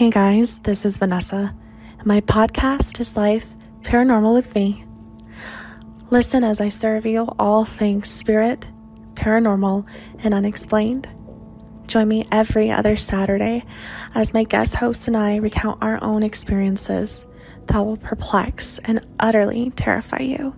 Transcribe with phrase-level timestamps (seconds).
[0.00, 1.54] Hey guys, this is Vanessa.
[2.06, 4.82] My podcast is Life Paranormal with Me.
[6.08, 8.66] Listen as I serve you all things spirit,
[9.12, 9.84] paranormal,
[10.24, 11.06] and unexplained.
[11.86, 13.62] Join me every other Saturday
[14.14, 17.26] as my guest host and I recount our own experiences
[17.66, 20.56] that will perplex and utterly terrify you.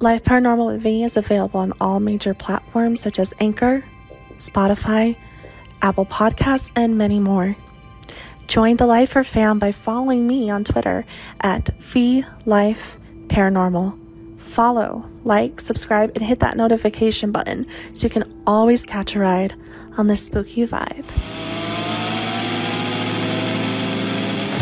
[0.00, 3.84] Life Paranormal with Me is available on all major platforms such as Anchor,
[4.38, 5.18] Spotify,
[5.82, 7.54] Apple Podcasts, and many more.
[8.46, 11.04] Join the Lifer fam by following me on Twitter
[11.40, 11.70] at
[12.46, 12.96] Life
[13.26, 13.98] Paranormal.
[14.38, 19.54] Follow, like, subscribe, and hit that notification button so you can always catch a ride
[19.98, 21.06] on this spooky vibe.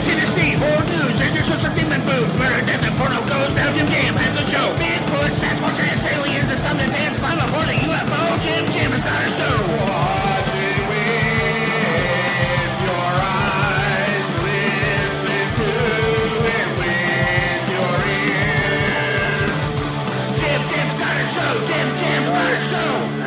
[0.02, 4.34] Tennessee, horror news, there's a demon booth, murder, death, and porno goes, Belgium game has
[4.40, 4.72] a show.
[4.80, 5.80] Bigfoot, Sasquatch,
[6.16, 10.23] aliens, and dance, climb aboard a UFO, JimJam has got a show.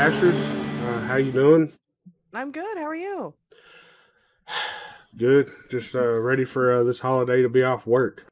[0.07, 0.39] Asherz,
[0.87, 1.69] uh, how you doing?
[2.33, 2.77] I'm good.
[2.77, 3.33] How are you?
[5.17, 5.49] Good.
[5.69, 8.25] Just uh, ready for uh, this holiday to be off work.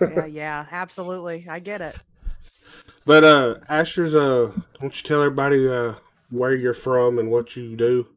[0.00, 1.46] yeah, yeah, absolutely.
[1.48, 1.96] I get it.
[3.06, 5.94] But uh, Asherz, uh, don't you tell everybody uh,
[6.30, 8.08] where you're from and what you do?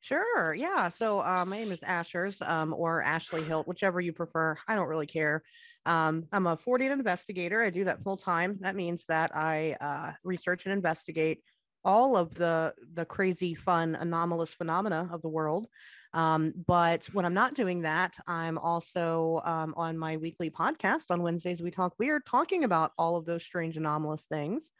[0.00, 0.54] Sure.
[0.54, 0.88] Yeah.
[0.88, 4.56] So uh, my name is Asherz, um, or Ashley Hilt, whichever you prefer.
[4.66, 5.42] I don't really care.
[5.84, 7.60] Um, I'm a Fortean investigator.
[7.60, 8.56] I do that full time.
[8.60, 11.42] That means that I uh, research and investigate
[11.84, 15.66] all of the the crazy, fun, anomalous phenomena of the world.
[16.14, 21.22] Um, but when I'm not doing that, I'm also um, on my weekly podcast on
[21.22, 21.60] Wednesdays.
[21.60, 24.70] We talk weird, talking about all of those strange, anomalous things.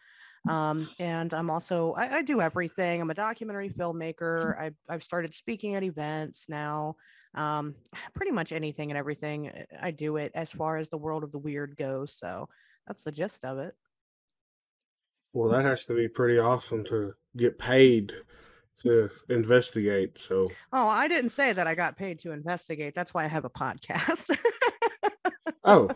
[0.49, 3.01] Um, and I'm also I, I do everything.
[3.01, 4.59] I'm a documentary filmmaker.
[4.61, 6.97] I've I've started speaking at events now.
[7.35, 7.75] Um,
[8.15, 9.49] pretty much anything and everything.
[9.49, 12.17] uh, I do it as far as the world of the weird goes.
[12.19, 12.49] So
[12.87, 13.75] that's the gist of it.
[15.33, 18.13] Well, that has to be pretty awesome to get paid
[18.83, 20.19] to investigate.
[20.19, 22.95] So, Oh, I didn't say that I got paid to investigate.
[22.95, 24.37] That's why I have a podcast.
[25.65, 25.89] oh,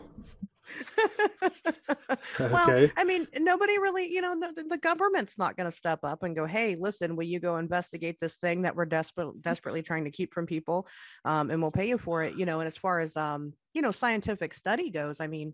[2.39, 2.91] well, Okay.
[2.97, 6.35] I mean, nobody really, you know, the, the government's not going to step up and
[6.35, 10.11] go, "Hey, listen, will you go investigate this thing that we're desperate, desperately trying to
[10.11, 10.87] keep from people,
[11.25, 13.81] um, and we'll pay you for it." You know, and as far as um, you
[13.81, 15.53] know, scientific study goes, I mean,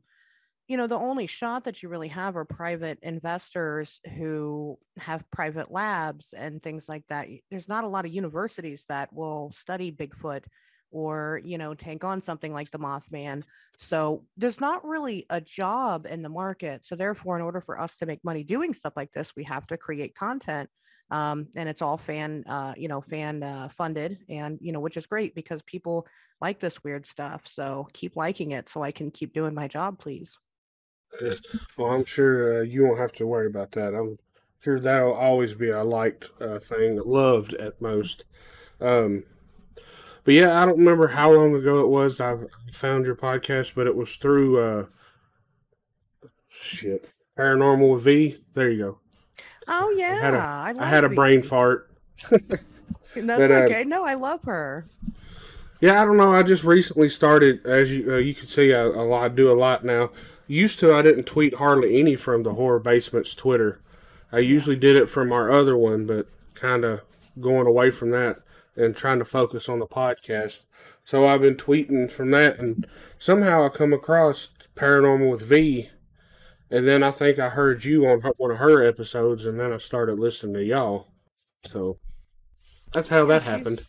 [0.70, 5.72] you know, the only shot that you really have are private investors who have private
[5.72, 7.28] labs and things like that.
[7.50, 10.46] There's not a lot of universities that will study Bigfoot
[10.92, 13.44] or, you know, take on something like the Mothman.
[13.80, 16.86] So there's not really a job in the market.
[16.86, 19.66] So therefore, in order for us to make money doing stuff like this, we have
[19.68, 20.70] to create content.
[21.12, 24.98] Um, and it's all fan, uh, you know, fan uh, funded, and you know, which
[24.98, 26.06] is great because people
[26.40, 27.48] like this weird stuff.
[27.48, 30.38] So keep liking it, so I can keep doing my job, please.
[31.78, 33.94] well, I'm sure uh, you won't have to worry about that.
[33.94, 34.18] I'm
[34.62, 38.26] sure that'll always be a liked uh, thing, loved at most.
[38.82, 39.24] Um,
[40.24, 42.36] but yeah, I don't remember how long ago it was I
[42.72, 44.86] found your podcast, but it was through uh,
[46.50, 48.38] shit Paranormal with V.
[48.54, 49.00] There you go.
[49.68, 51.90] Oh yeah, had a- I, I had a brain fart.
[52.30, 52.62] That's
[53.16, 53.84] but, uh, okay.
[53.86, 54.86] No, I love her.
[55.82, 56.34] Yeah, I don't know.
[56.34, 59.52] I just recently started, as you uh, you can see, I, a lot, I do
[59.52, 60.12] a lot now.
[60.50, 63.82] Used to, I didn't tweet hardly any from the Horror Basement's Twitter.
[64.32, 67.02] I usually did it from our other one, but kind of
[67.40, 68.40] going away from that
[68.76, 70.64] and trying to focus on the podcast.
[71.04, 72.88] So I've been tweeting from that, and
[73.20, 75.92] somehow I come across Paranormal with V,
[76.72, 79.72] and then I think I heard you on her, one of her episodes, and then
[79.72, 81.10] I started listening to y'all.
[81.68, 82.00] So
[82.92, 83.84] that's how that happened.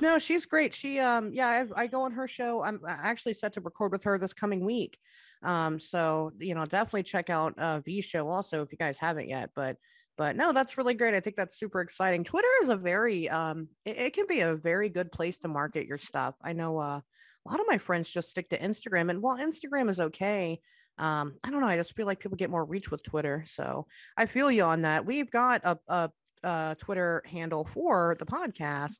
[0.00, 0.74] No, she's great.
[0.74, 2.62] She um yeah, I, I go on her show.
[2.62, 4.98] I'm actually set to record with her this coming week.
[5.42, 9.28] Um, so you know, definitely check out uh V show also if you guys haven't
[9.28, 9.50] yet.
[9.54, 9.76] But
[10.16, 11.14] but no, that's really great.
[11.14, 12.24] I think that's super exciting.
[12.24, 15.86] Twitter is a very um it, it can be a very good place to market
[15.86, 16.34] your stuff.
[16.42, 17.00] I know uh
[17.46, 20.60] a lot of my friends just stick to Instagram and while Instagram is okay,
[20.98, 23.44] um, I don't know, I just feel like people get more reach with Twitter.
[23.48, 23.86] So
[24.18, 25.06] I feel you on that.
[25.06, 26.10] We've got a, a,
[26.42, 28.98] a Twitter handle for the podcast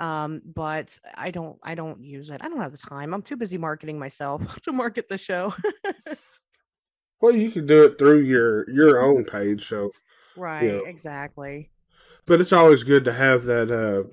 [0.00, 2.40] um but i don't i don't use it.
[2.42, 3.14] I don't have the time.
[3.14, 5.54] I'm too busy marketing myself to market the show.
[7.20, 9.90] Well, you could do it through your your own page, so
[10.36, 11.70] right exactly.
[12.26, 14.08] But it's always good to have that uh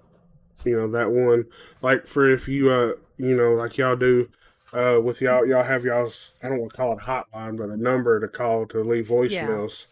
[0.66, 1.45] you know that one.
[1.81, 4.30] Like for if you uh you know like y'all do
[4.74, 7.78] uh with y'all y'all have y'all's I don't want to call it hotline but a
[7.78, 9.86] number to call to leave voicemails.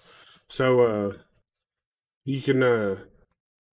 [0.50, 1.14] So uh
[2.26, 2.98] you can uh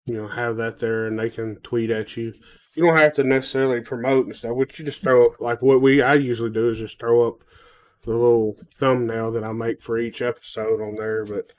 [0.09, 2.33] you know have that there and they can tweet at you.
[2.75, 4.56] you don't have to necessarily promote and stuff.
[4.56, 7.44] What you just throw up like what we I usually do is just throw up
[8.03, 11.25] the little thumbnail that I make for each episode on there.
[11.25, 11.51] But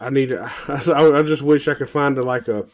[0.00, 2.66] I need to, I, I just wish I could find a, like a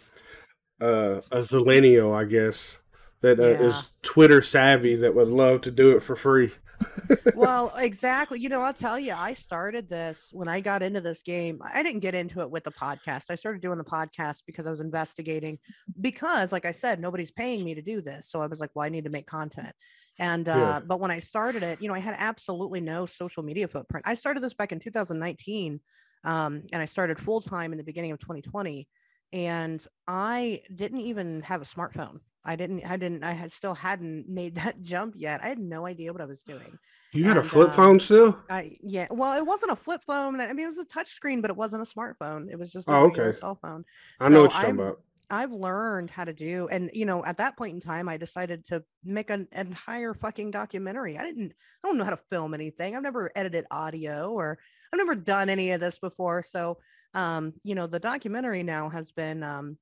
[0.81, 2.79] uh, a Zillennial, I guess,
[3.21, 3.67] that uh, Yeah.
[3.69, 6.53] is Twitter savvy that would love to do it for free.
[7.33, 8.41] well, exactly.
[8.41, 11.61] You know, I'll tell you, I started this when I got into this game.
[11.65, 13.31] I didn't get into it with the podcast.
[13.31, 15.59] I started doing the podcast because I was investigating,
[16.01, 18.29] because, like I said, nobody's paying me to do this.
[18.31, 19.73] So I was like, well, I need to make content.
[20.19, 20.81] And, uh, Yeah.
[20.85, 24.07] but when I started it, you know, I had absolutely no social media footprint.
[24.09, 25.81] I started this back in 2019,
[26.25, 28.89] um, and I started full time in the beginning of 2020.
[29.33, 32.21] And I didn't even have a smartphone.
[32.45, 35.41] I didn't, I didn't, I had still hadn't made that jump yet.
[35.43, 36.79] I had no idea what I was doing.
[37.13, 38.39] You had a flip um, phone still?
[38.49, 40.41] I yeah, well, it wasn't a flip phone.
[40.41, 42.49] I mean, it was a touch screen, but it wasn't a smartphone.
[42.51, 43.33] It was just a Oh, okay.
[43.39, 43.85] cell phone.
[44.21, 45.01] I know so what you're I'm- about.
[45.33, 48.65] I've learned how to do, and you know, at that point in time, I decided
[48.67, 51.17] to make an entire fucking documentary.
[51.19, 51.53] I didn't,
[51.85, 52.97] I don't know how to film anything.
[52.97, 54.59] I've never edited audio or
[54.93, 56.43] I've never done any of this before.
[56.43, 56.79] So,
[57.15, 59.79] um, you know, the documentary now has been um,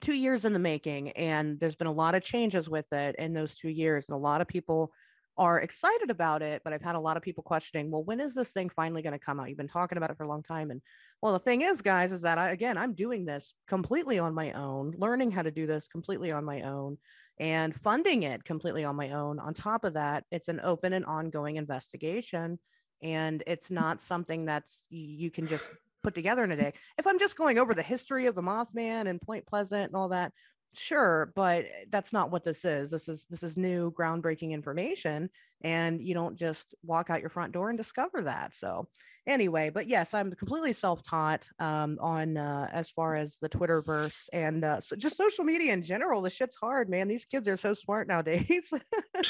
[0.00, 3.32] two years in the making, and there's been a lot of changes with it in
[3.32, 4.92] those two years, and a lot of people
[5.38, 6.62] are excited about it.
[6.64, 9.12] But I've had a lot of people questioning, well, when is this thing finally going
[9.12, 9.48] to come out?
[9.48, 10.80] You've been talking about it for a long time, and
[11.22, 14.52] well, the thing is, guys, is that I, again, I'm doing this completely on my
[14.52, 16.98] own, learning how to do this completely on my own,
[17.38, 19.38] and funding it completely on my own.
[19.38, 22.58] On top of that, it's an open and ongoing investigation,
[23.02, 23.76] and it's mm.
[23.76, 25.66] not something that's you can just
[26.06, 26.72] put together in a day.
[26.98, 30.10] If I'm just going over the history of the Mothman and Point Pleasant and all
[30.10, 30.32] that,
[30.72, 32.92] sure, but that's not what this is.
[32.92, 35.28] This is this is new, groundbreaking information,
[35.62, 38.54] and you don't just walk out your front door and discover that.
[38.54, 38.88] So
[39.28, 44.62] anyway but yes i'm completely self-taught um, on uh, as far as the twitterverse and
[44.62, 47.74] uh, so just social media in general the shit's hard man these kids are so
[47.74, 48.72] smart nowadays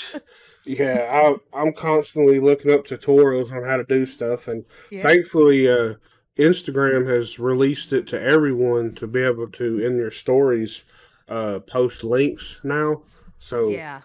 [0.66, 1.08] Yeah,
[1.52, 5.94] I, I'm constantly looking up tutorials on how to do stuff, and yeah thankfully, uh,
[6.38, 10.82] Instagram has released it to everyone to be able to in your stories
[11.28, 13.02] uh, post links now.
[13.38, 14.02] So yeah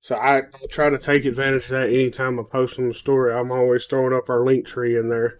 [0.00, 3.32] So I, I try to take advantage of that anytime I post on the story.
[3.34, 5.38] I'm always throwing up our link tree in there.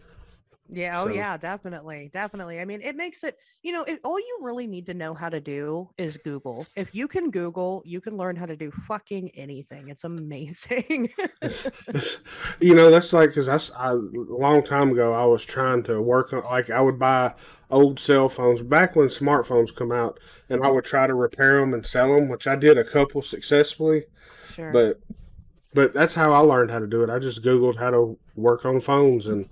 [0.75, 4.19] Yeah oh So- yeah definitely definitely i mean it makes it you know it, all
[4.19, 8.01] you really need to know how to do is google if you can google you
[8.01, 11.09] can learn how to do fucking anything it's amazing
[12.61, 15.83] you know, that's like because I, s- I- a long time ago I was trying
[15.85, 17.35] to work on like I would buy
[17.71, 20.19] old cell phones back when smartphones come out,
[20.49, 23.23] and I would try to repair them and sell them, which I did a couple
[23.23, 24.05] successfully.
[24.53, 25.01] sure But
[25.73, 27.11] but that's how I learned how to do it.
[27.11, 29.49] I just googled how to work on phones and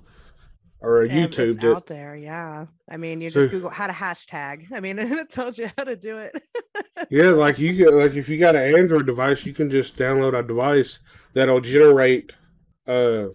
[0.83, 1.65] or And it's YouTube did.
[1.77, 5.13] out there yeah i mean you So- just google how to hashtag i mean and
[5.25, 6.43] it tells you how to do it
[7.11, 10.39] Yeah, like you get like if you got an Android device, you can just download
[10.39, 10.99] a device
[11.35, 12.33] that'll generate
[12.87, 13.27] uh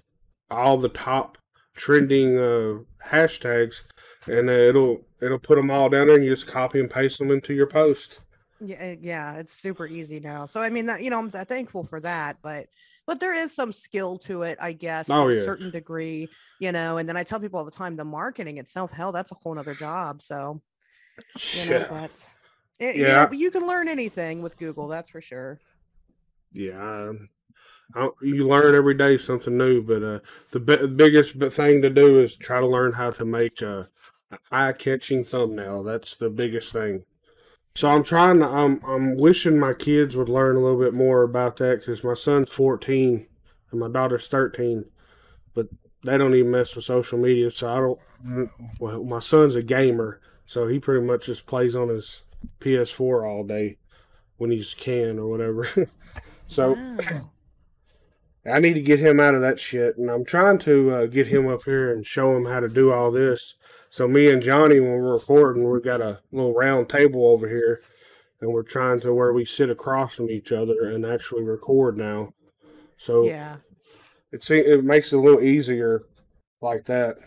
[0.50, 1.38] all the top
[1.76, 3.82] trending uh hashtags,
[4.28, 7.20] and uh, it'll it'll put them all down there, and you just copy and paste
[7.20, 8.22] them into your post.
[8.60, 10.46] Yeah, uh, yeah, it's super easy now.
[10.48, 12.68] So I mean that you know I'm thankful for that, but
[13.07, 15.42] but there is some skill to it, I guess, Oh, to yeah.
[15.42, 16.98] a certain degree, you know.
[16.98, 19.57] And then I tell people all the time, the marketing itself, hell, that's a whole
[19.57, 20.21] other job.
[20.21, 20.62] So
[21.54, 22.12] you know, Yeah, but
[22.79, 25.60] it, you, know, you can learn anything with Google, that's for sure.
[26.53, 27.13] yeah.
[27.96, 30.20] I, you learn every day something new, but uh,
[30.51, 33.88] the bi- biggest b- thing to do is try to learn how to make a
[34.51, 35.84] eye-catching thumbnail.
[35.84, 37.05] That's the biggest thing.
[37.77, 38.48] So I'm trying to.
[38.48, 42.15] I'm I'm wishing my kids would learn a little bit more about that because my
[42.15, 43.27] son's 14
[43.69, 44.86] and my daughter's 13,
[45.53, 45.67] but
[46.03, 47.51] they don't even mess with social media.
[47.51, 48.50] So I don't.
[48.79, 52.24] Well, my son's a gamer, so he pretty much just plays on his
[52.62, 53.77] PS4 all day
[54.38, 55.69] when he's can or whatever.
[56.48, 57.31] so Wow.
[58.51, 61.27] I need to get him out of that shit, and I'm trying to uh, get
[61.27, 63.53] him up here and show him how to do all this.
[63.89, 67.82] So me and Johnny, when we're recording, we've got a little round table over here,
[68.41, 72.34] and we're trying to where we sit across from each other and actually record now.
[72.98, 73.58] So yeah,
[74.32, 76.03] it it makes it a little easier
[76.62, 77.17] like that.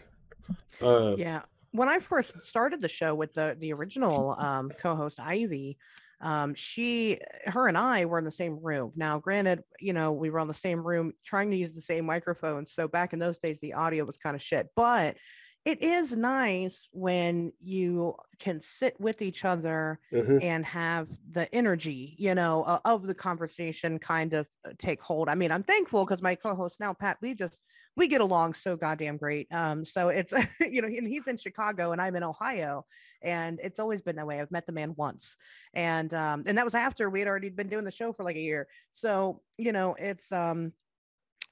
[0.81, 1.43] Uh, yeah.
[1.73, 5.79] When I first started the show with the the original um, co-host Ivy,
[6.21, 8.93] um, she, her, and I were in the same room.
[8.97, 12.05] Now, granted, you know, we were on the same room trying to use the same
[12.05, 14.69] microphone So back in those days, the audio was kind of shit.
[14.77, 15.17] But
[15.65, 20.41] it is nice when you can sit with each other Mhm.
[20.41, 25.29] and have the energy, you know, uh, of the conversation kind of uh, take hold.
[25.29, 27.63] I mean, I'm thankful because my co-host now, Pat, we just
[27.97, 29.49] we get along so goddamn great.
[29.53, 32.87] Um, so it's you know, and he's in Chicago and I'm in Ohio,
[33.23, 34.41] and it's always been that way.
[34.41, 35.37] I've met the man once,
[35.75, 38.37] and um, and that was after we had already been doing the show for like
[38.37, 38.69] a year.
[38.93, 40.73] So you know, it's um,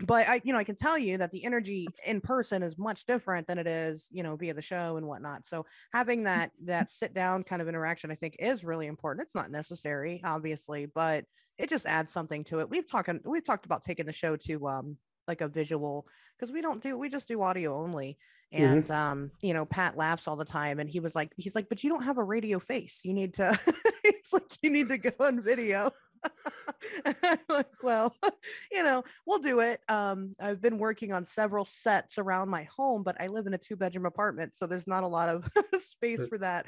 [0.00, 3.04] but I, you know, I can tell you that the energy in person is much
[3.04, 5.46] different than it is, you know, via the show and whatnot.
[5.46, 9.26] So having that that sit down kind of interaction, I think, is really important.
[9.26, 11.24] It's not necessary, obviously, but
[11.58, 12.70] it just adds something to it.
[12.70, 16.06] We've talked we've talked about taking the show to um like a visual
[16.38, 18.18] because we don't do we just do audio only.
[18.50, 21.68] And um, you know, Pat laughs all the time, and he was like, he's like,
[21.68, 23.00] but you don't have a radio face.
[23.04, 23.58] You need to.
[24.04, 25.90] it's like, you need to go on video.
[27.48, 28.14] Like, well,
[28.72, 29.80] you know, we'll do it.
[29.88, 33.58] Um, I've been working on several sets around my home, but I live in a
[33.58, 36.66] two bedroom apartment, so there's not a lot of space for that.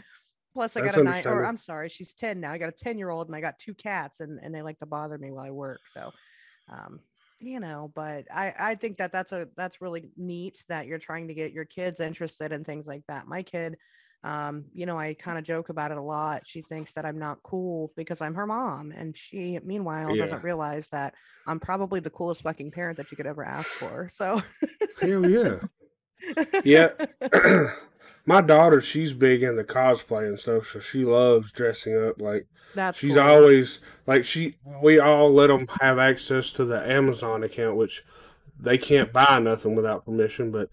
[0.52, 1.44] Plus, I that's got a nine, or.
[1.44, 2.52] I'm sorry, she's 10 now.
[2.52, 4.78] I got a 10 year old and I got two cats, and, and they like
[4.80, 5.80] to bother me while I work.
[5.94, 6.10] So,
[6.70, 7.00] um,
[7.38, 11.28] you know, but I, I think that that's a that's really neat that you're trying
[11.28, 13.28] to get your kids interested in things like that.
[13.28, 13.76] My kid,
[14.22, 16.46] um, you know, I kind of joke about it a lot.
[16.46, 20.24] She thinks that I'm not cool because I'm her mom, and she, meanwhile, Yeah.
[20.24, 21.14] doesn't realize that
[21.46, 24.08] I'm probably the coolest fucking parent that you could ever ask for.
[24.08, 24.42] So,
[25.00, 25.58] Hell yeah.
[26.64, 26.90] Yeah.
[28.26, 32.20] My daughter, she's big into cosplay and stuff, so she loves dressing up.
[32.20, 33.22] Like that's she's cool.
[33.22, 34.56] always like she.
[34.82, 38.04] We all let them have access to the Amazon account, which
[38.58, 40.52] they can't buy nothing without permission.
[40.52, 40.68] But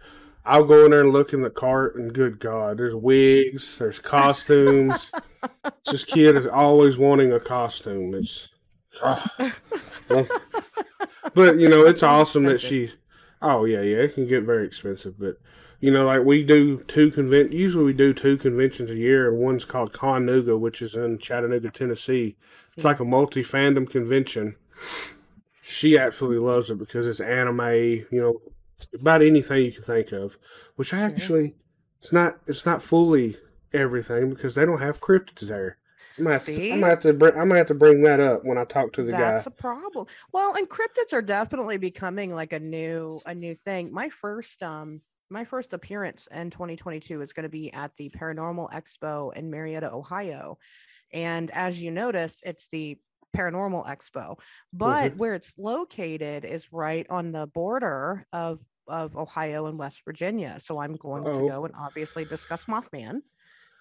[0.47, 3.99] I'll go in there and look in the cart, and good God, there's wigs, there's
[3.99, 5.11] costumes.
[5.85, 8.13] this kid is always wanting a costume.
[8.13, 8.47] It's,
[9.03, 9.29] ah.
[11.33, 12.91] but you know, it's awesome that she.
[13.41, 15.37] Oh yeah, yeah, it can get very expensive, but
[15.79, 17.51] you know, like we do two convent.
[17.51, 19.29] Usually, we do two conventions a year.
[19.29, 22.37] and One's called ConNooga, which is in Chattanooga, Tennessee.
[22.75, 24.55] It's like a multi fandom convention.
[25.61, 27.59] She absolutely loves it because it's anime.
[27.69, 28.41] You know,
[28.99, 30.37] about anything you can think of.
[30.75, 31.55] Which actually,
[32.01, 32.39] it's not.
[32.47, 33.37] It's not fully
[33.73, 35.77] everything because they don't have cryptids there.
[36.17, 36.71] I'm gonna have to.
[36.71, 37.13] I'm gonna have to.
[37.13, 39.31] Bring, I'm gonna have to bring that up when I talk to the That's guy.
[39.31, 40.07] That's a problem.
[40.33, 43.93] Well, and cryptids are definitely becoming like a new a new thing.
[43.93, 48.71] My first um my first appearance in 2022 is going to be at the Paranormal
[48.71, 50.57] Expo in Marietta, Ohio.
[51.13, 52.97] And as you notice, it's the
[53.35, 54.37] Paranormal Expo,
[54.73, 55.17] but Mhm.
[55.17, 60.59] where it's located is right on the border of of Ohio and West Virginia.
[60.61, 61.31] So I'm going Oh.
[61.31, 63.19] to go and obviously discuss Mothman,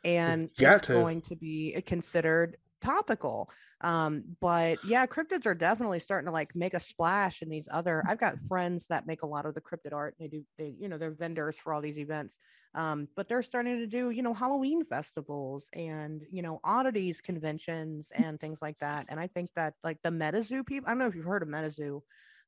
[0.05, 1.11] and Got it's to.
[1.11, 3.51] going to be considered topical.
[3.83, 8.05] Um, but yeah, cryptids are definitely starting to like make a splash in these other.
[8.07, 10.15] I've got friends that make a lot of the cryptid art.
[10.19, 12.39] They do, they, you know, they're vendors for all these events.
[12.75, 18.11] Um, but they're starting to do, you know, Halloween festivals and, you know, oddities conventions
[18.13, 19.07] and things like that.
[19.09, 21.49] And I think that like the MetaZoo people, I don't know if you've heard of
[21.49, 22.01] MetaZoo,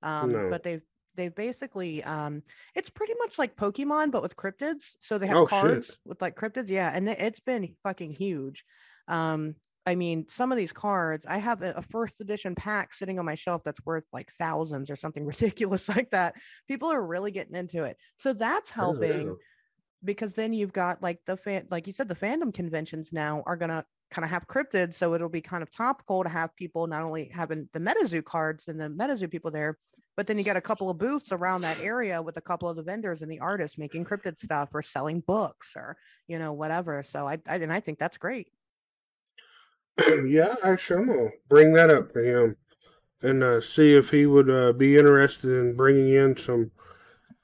[0.03, 0.49] um, No.
[0.49, 0.83] but they've
[1.15, 2.43] they've basically um
[2.75, 4.97] it's pretty much like Pokemon, but with cryptids.
[5.01, 5.85] So they have Oh, shit.
[5.85, 6.69] cards with like cryptids.
[6.69, 6.91] Yeah.
[6.95, 8.65] And it- it's been fucking huge.
[9.09, 9.57] Um,
[9.89, 13.25] I mean, some of these cards, I have a, a first edition pack sitting on
[13.25, 16.35] my shelf that's worth like thousands or something ridiculous like that.
[16.69, 17.97] People are really getting into it.
[18.19, 19.35] So that's helping
[20.05, 23.57] because then you've got like the fan, like you said, the fandom conventions now are
[23.57, 24.97] going to kind of have cryptids.
[24.97, 28.69] So it'll be kind of topical to have people not only having the MetaZoo cards
[28.69, 29.79] and the MetaZoo people there,
[30.19, 32.77] but then you get a couple of booths around that area with a couple of
[32.77, 37.03] the vendors and the artists making cryptid stuff or selling books or, you know, whatever.
[37.03, 38.49] So I, I and I think that's great.
[40.27, 42.57] Yeah, actually, I'm gonna bring that up to him
[43.23, 46.71] and uh, see if he would uh, be interested in bringing in some,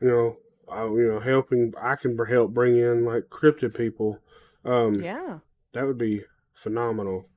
[0.01, 0.37] you know,
[0.73, 1.73] uh, you know, helping.
[1.81, 4.21] I can help bring in like cryptid people.
[4.65, 5.41] Um, Yeah.
[5.73, 6.23] that would be
[6.55, 7.29] phenomenal.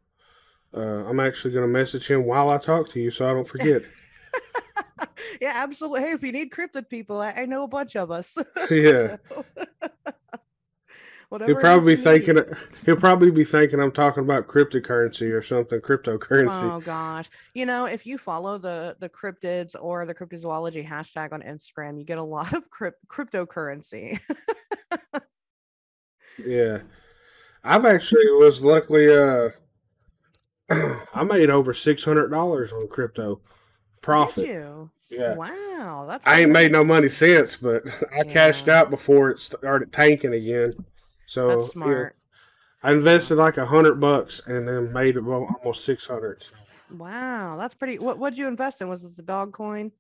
[0.74, 3.82] Uh, I'm actually gonna message him while I talk to you, so I don't forget.
[5.42, 6.02] yeah, absolutely.
[6.02, 8.38] Hey, if you need cryptid people, I, I know a bunch of us.
[8.72, 9.18] yeah,
[11.30, 12.04] Whatever he'll probably be need.
[12.04, 12.56] thinking.
[12.86, 16.64] He'll probably be thinking I'm talking about cryptocurrency or something, cryptocurrency.
[16.64, 17.30] Oh gosh.
[17.54, 22.06] You know, if you follow the the cryptids or the cryptozoology hashtag on Instagram, you
[22.06, 24.20] get a lot of crypt- cryptocurrency.
[26.46, 26.80] Yeah.
[27.64, 29.50] I've actually was luckily uh
[31.14, 33.42] I made over six hundred dollars on crypto
[34.02, 34.48] profit.
[34.48, 34.90] you?
[35.10, 35.36] Yeah.
[35.36, 37.84] Wow, that's I ain't made no money since, but
[38.18, 40.74] I cashed out before it started tanking again.
[41.28, 42.16] So That's smart.
[42.84, 46.44] I invested like a hundred bucks and then made about almost six hundred.
[46.90, 48.00] Wow, that's pretty.
[48.00, 48.88] What what'd you invest in?
[48.88, 49.92] Was it the dog coin?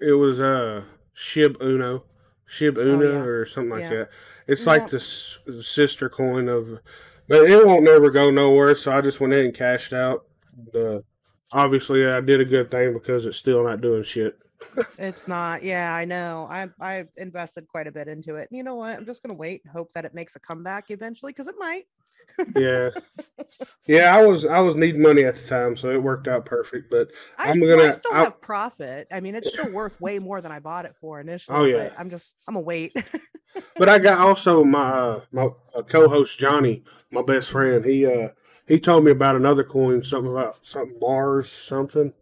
[0.00, 0.82] It was uh
[1.14, 2.02] Shiba Inu.
[2.46, 3.18] Shiba Inu yeah.
[3.20, 3.88] or something like Yeah.
[3.90, 4.10] that.
[4.48, 4.70] It's Yeah.
[4.70, 6.80] like the s- the sister coin of,
[7.28, 8.74] but it won't never go nowhere.
[8.74, 10.26] So I just went in and cashed out.
[10.72, 11.04] The
[11.52, 14.36] obviously I did a good thing because it's still not doing shit.
[14.98, 15.62] It's not.
[15.62, 16.46] Yeah, I know.
[16.50, 18.48] I I've invested quite a bit into it.
[18.50, 18.96] And You know what?
[18.98, 21.84] I'm just gonna wait and hope that it makes a comeback eventually because it might.
[22.56, 22.90] Yeah,
[23.86, 24.16] yeah.
[24.16, 26.90] I was I was needing money at the time, so it worked out perfect.
[26.90, 29.06] But I, I'm s- well, I gonna- still I'll- have profit.
[29.12, 31.58] I mean, it's still worth way more than I bought it for initially.
[31.58, 31.88] Oh, yeah.
[31.88, 32.36] But I'm just.
[32.48, 32.92] I'm gonna wait.
[33.76, 37.84] but I got also my uh, my uh, co-host Johnny, my best friend.
[37.84, 38.28] He uh
[38.66, 42.14] he told me about another coin, something about something Mars something,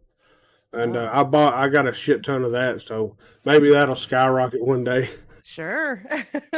[0.72, 2.82] and uh, I bought I got a shit ton of that.
[2.82, 5.08] So maybe that'll skyrocket one day.
[5.42, 6.04] sure.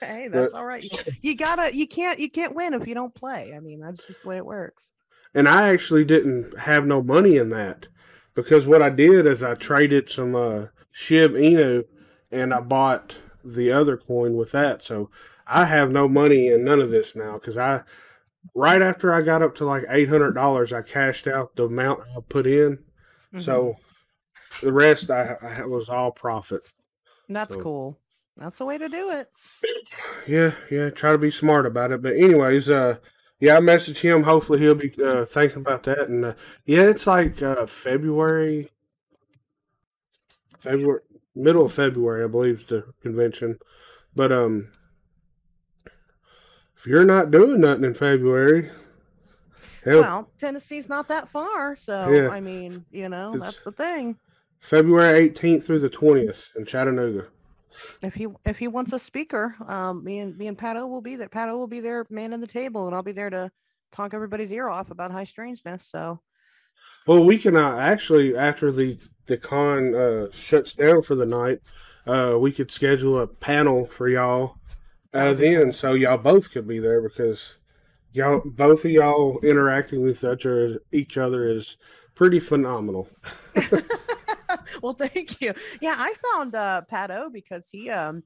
[0.00, 0.84] hey, that's But- all right.
[1.22, 1.74] You, gotta.
[1.76, 2.18] You can't.
[2.18, 3.52] You can't win if you don't play.
[3.56, 4.90] I mean, that's just the way it works.
[5.34, 7.88] And I actually didn't have no money in that
[8.34, 11.84] because what I did is I traded some uh, Shib Inu
[12.32, 14.82] and I bought the other coin with that.
[14.82, 15.10] So
[15.46, 17.82] I have no money in none of this now because I,
[18.54, 22.46] right after I got up to like $800, I cashed out the amount I put
[22.46, 22.78] in.
[23.34, 23.42] Mhm.
[23.42, 23.76] So
[24.62, 26.66] the rest I, I was all profit.
[27.28, 27.98] that's so- cool.
[28.36, 29.28] That's the way to do it.
[30.28, 32.02] Yeah, yeah, try to be smart about it.
[32.02, 32.98] But anyways, uh,
[33.40, 34.22] yeah, I messaged him.
[34.24, 36.08] Hopefully, he'll be uh, thinking about that.
[36.08, 36.34] And uh,
[36.66, 38.68] yeah, it's like uh, February,
[40.58, 41.00] February,
[41.34, 43.58] middle of February, I believe, is the convention.
[44.14, 44.68] But um,
[46.76, 48.70] if you're not doing nothing in February,
[49.88, 52.28] hell, Well, Tennessee's not that far, so Yeah.
[52.28, 54.16] I mean, you know, It's- that's the thing.
[54.60, 57.26] February 18th through the 20th in Chattanooga.
[58.02, 61.02] If he if he wants a speaker, um, me and me and Pat O will
[61.02, 61.28] be there.
[61.28, 63.50] Pat O will be there, man in the table, and I'll be there to
[63.92, 65.84] talk everybody's ear off about high strangeness.
[65.84, 66.18] So
[67.06, 71.60] Well, we can uh, actually after the the con uh, shuts down for the night,
[72.06, 74.56] uh, we could schedule a panel for y'all
[75.14, 77.56] uh, then, so y'all both could be there because
[78.12, 81.76] y'all both of y'all interacting with each other, each other is
[82.14, 83.08] pretty phenomenal.
[84.82, 85.52] well, thank you.
[85.80, 88.22] Yeah, I found uh, Pat O because he um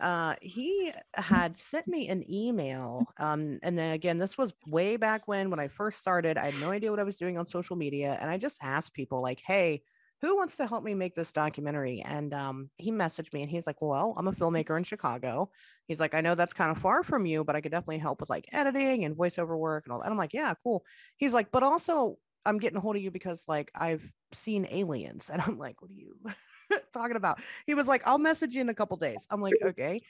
[0.00, 5.26] uh he had sent me an email um and then again this was way back
[5.26, 7.76] when when i first started i had no idea what i was doing on social
[7.76, 9.80] media and i just asked people like hey
[10.22, 12.02] who wants to help me make this documentary?
[12.04, 15.50] And um he messaged me and he's like well i'm a filmmaker in chicago.
[15.88, 18.20] He's like i know that's kind of far from you but i could definitely help
[18.20, 19.98] with like editing and voiceover work and all.
[20.00, 20.84] That and i'm like yeah cool.
[21.16, 25.28] He's like but also i'm getting a hold of you because like i've seen aliens.
[25.32, 26.16] And i'm like what are you
[26.92, 27.40] talking about?
[27.66, 29.26] He was like i'll message you in a couple days.
[29.30, 30.00] I'm like okay.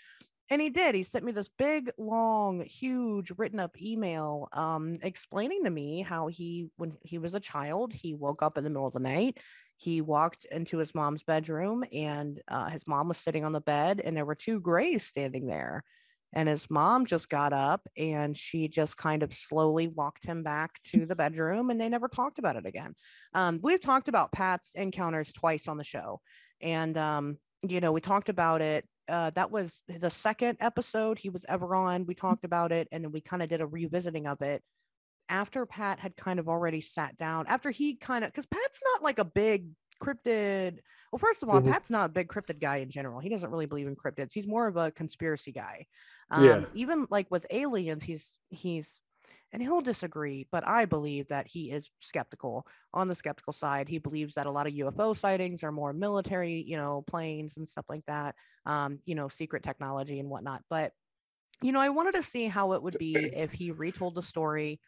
[0.48, 0.94] And he did.
[0.94, 6.28] He sent me this big long huge written up email um explaining to me how
[6.28, 9.38] he when he was a child he woke up in the middle of the night
[9.76, 14.00] he walked into his mom's bedroom and uh, his mom was sitting on the bed
[14.00, 15.84] and there were two grays standing there.
[16.32, 20.72] And his mom just got up and she just kind of slowly walked him back
[20.92, 22.94] to the bedroom and they never talked about it again.
[23.32, 26.20] Um, we've talked about pat's encounters twice on the show
[26.60, 31.30] and um, you know we talked about it uh, that was the second episode he
[31.30, 32.06] was ever on.
[32.06, 34.62] We talked about it and then we kind of did a revisiting of it
[35.28, 39.02] after pat had kind of already sat down after he kind of because pat's not
[39.02, 39.70] like a big
[40.02, 41.62] cryptid well first of all Mhm.
[41.62, 43.18] pat's not a big cryptid guy in general.
[43.20, 44.32] He doesn't really believe in cryptids.
[44.32, 45.86] He's more of a conspiracy guy.
[46.30, 46.70] Um, Yeah.
[46.72, 49.00] even like with aliens he's he's
[49.52, 52.66] and he'll disagree but i believe that he is skeptical.
[52.92, 56.62] On the skeptical side he believes that a lot of ufo sightings are more military
[56.66, 58.34] you know planes and stuff like that
[58.66, 60.62] um, you know secret technology and whatnot.
[60.68, 60.92] But
[61.62, 64.80] you know i wanted to see how it would be if he retold the story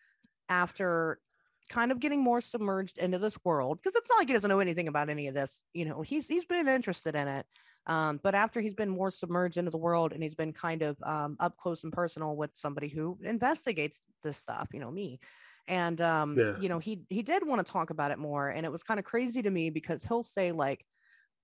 [0.49, 1.21] after
[1.69, 4.61] kind of getting more submerged into this world because it's not like he doesn't know
[4.61, 7.47] anything about any of this you know he's he's been interested in it
[7.87, 10.97] um, but after he's been more submerged into the world and he's been kind of
[11.03, 15.21] um, up close and personal with somebody who investigates this stuff you know me
[15.67, 16.55] and um, Yeah.
[16.55, 18.99] you know he he did want to talk about it more and it was kind
[18.99, 20.87] of crazy to me because he'll say like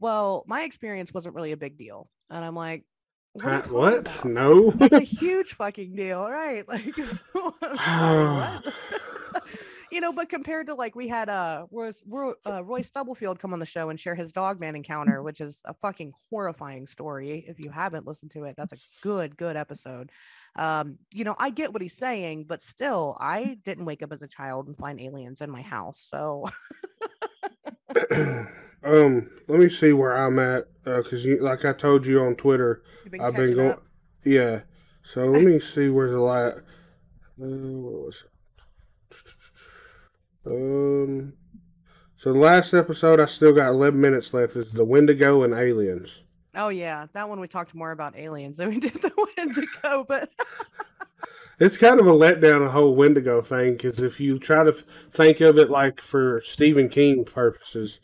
[0.01, 2.85] well my experience wasn't really a big deal and i'm like
[3.35, 4.25] what, are you Huh, talking what?
[4.25, 4.71] No.
[4.79, 6.65] That's a huge fucking deal, right?
[6.69, 6.99] Like,
[7.85, 8.61] sorry,
[9.91, 13.53] you know, but compared to like we had uh Roy, Roy, uh, Roy Stubblefield come
[13.53, 17.45] on the show and share his dogman encounter, which is a fucking horrifying story.
[17.49, 20.11] If you haven't listened to it, that's a good, good episode.
[20.57, 24.23] Um, you know, I get what he's saying, but still, I didn't wake up as
[24.23, 26.07] a child and find aliens in my house.
[26.11, 26.47] So
[28.85, 32.83] um, let me see where I'm at because you, like I told you on Twitter,
[33.11, 33.71] been I've been going.
[33.73, 33.85] up.
[34.25, 34.61] Yeah.
[35.03, 36.57] So let me see where the last.
[36.57, 36.61] Uh,
[37.47, 38.31] what was it?
[40.47, 41.33] Um.
[42.17, 44.57] So the last episode, I still got 11 minutes left.
[44.57, 46.23] Is the Wendigo and Aliens.
[46.55, 50.31] Oh yeah, that one we talked more about aliens than we did the Wendigo, but
[51.61, 54.85] It's kind of a letdown, the whole Wendigo thing, because if you try to th-
[55.13, 58.01] think of it like for Stephen King purposes,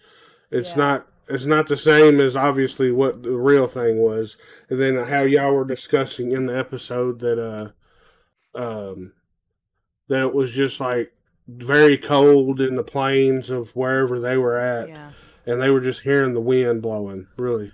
[0.50, 0.76] it's Yeah.
[0.84, 4.36] not it's not the same as obviously what the real thing was.
[4.68, 9.12] And then how y'all were discussing in the episode that uh um
[10.08, 11.12] that it was just like
[11.46, 15.12] very cold in the plains of wherever they were at, yeah,
[15.46, 17.28] and they were just hearing the wind blowing.
[17.36, 17.72] Really,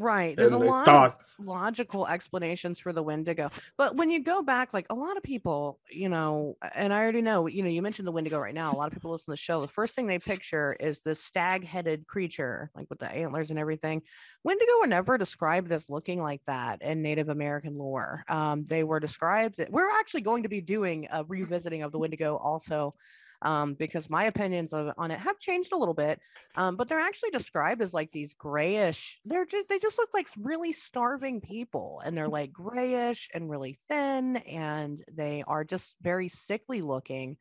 [0.00, 0.36] right.
[0.36, 4.74] There's a lot thought- of logical explanations for the Wendigo, but when you go back,
[4.74, 8.08] like a lot of people, you know, and I already know, you know, you mentioned
[8.08, 8.72] the Wendigo right now.
[8.72, 9.60] A lot of people listen to the show.
[9.60, 14.02] The first thing they picture is this stag-headed creature, like with the antlers and everything.
[14.44, 18.24] Wendigo were never described as looking like that in Native American lore.
[18.28, 19.62] Um, they were described.
[19.68, 22.94] We're actually going to be doing a revisiting of the Wendigo also.
[23.42, 26.20] Um, because my opinions of, on it have changed a little bit,
[26.56, 29.18] um, but they're actually described as like these grayish.
[29.24, 33.78] They're just they just look like really starving people, and they're like grayish and really
[33.88, 37.36] thin, and they are just very sickly looking.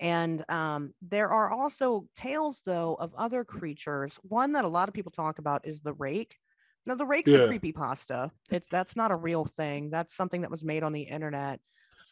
[0.00, 4.16] And um, there are also tales, though, of other creatures.
[4.22, 6.38] One that a lot of people talk about is the rake.
[6.86, 7.36] Now, the rake's Yeah.
[7.36, 8.32] a creepy pasta.
[8.50, 9.90] It's that's not a real thing.
[9.90, 11.60] That's something that was made on the internet.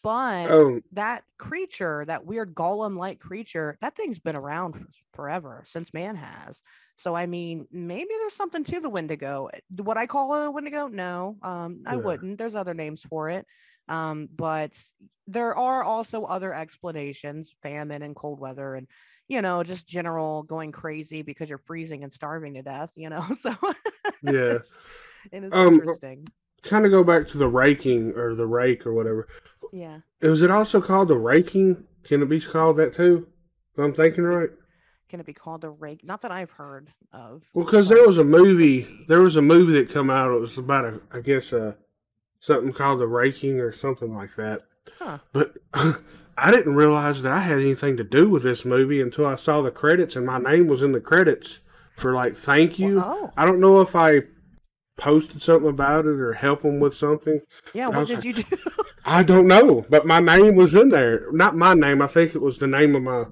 [0.02, 6.16] But Um, that creature, that weird golem-like creature, that thing's been around forever since man
[6.16, 6.62] has.
[6.96, 9.46] So I mean, maybe there's something to the Wendigo.
[9.46, 10.88] Eh, Would I call it a Wendigo?
[10.88, 11.96] No, um, I Yeah.
[11.96, 12.38] wouldn't.
[12.38, 13.46] There's other names for it.
[13.88, 14.78] Um, but
[15.26, 18.88] there are also other explanations: famine and cold weather, and
[19.28, 22.92] you know, just general going crazy because you're freezing and starving to death.
[22.96, 23.52] You know, so
[24.22, 24.58] yeah.
[24.58, 24.78] it's,
[25.32, 26.32] it is Um, interesting.
[26.62, 29.28] Kind of go back to the raking or the rake or whatever.
[29.72, 30.00] Yeah.
[30.20, 31.84] Is it also called the raking?
[32.04, 33.28] Can it be called that too?
[33.74, 34.50] If I'm thinking right.
[35.08, 36.04] Can it be called the rake?
[36.04, 37.42] Not that I've heard of.
[37.54, 40.30] Well, because there was a movie, there was a movie that come out.
[40.30, 41.74] It was about a, I guess, uh,
[42.38, 44.62] something called the raking or something like that.
[44.98, 45.18] Huh.
[45.32, 49.36] But I didn't realize that I had anything to do with this movie until I
[49.36, 51.58] saw the credits and my name was in the credits
[51.96, 52.96] for like thank you.
[52.96, 54.22] Well, oh, I don't know if I
[55.00, 57.40] posted something about it or help them with something.
[57.74, 57.86] yeah.
[57.88, 58.42] I What did like- you do?
[59.04, 61.26] I don't know, but my name was in there.
[61.32, 62.02] Not my name.
[62.02, 63.24] I think it was the name of my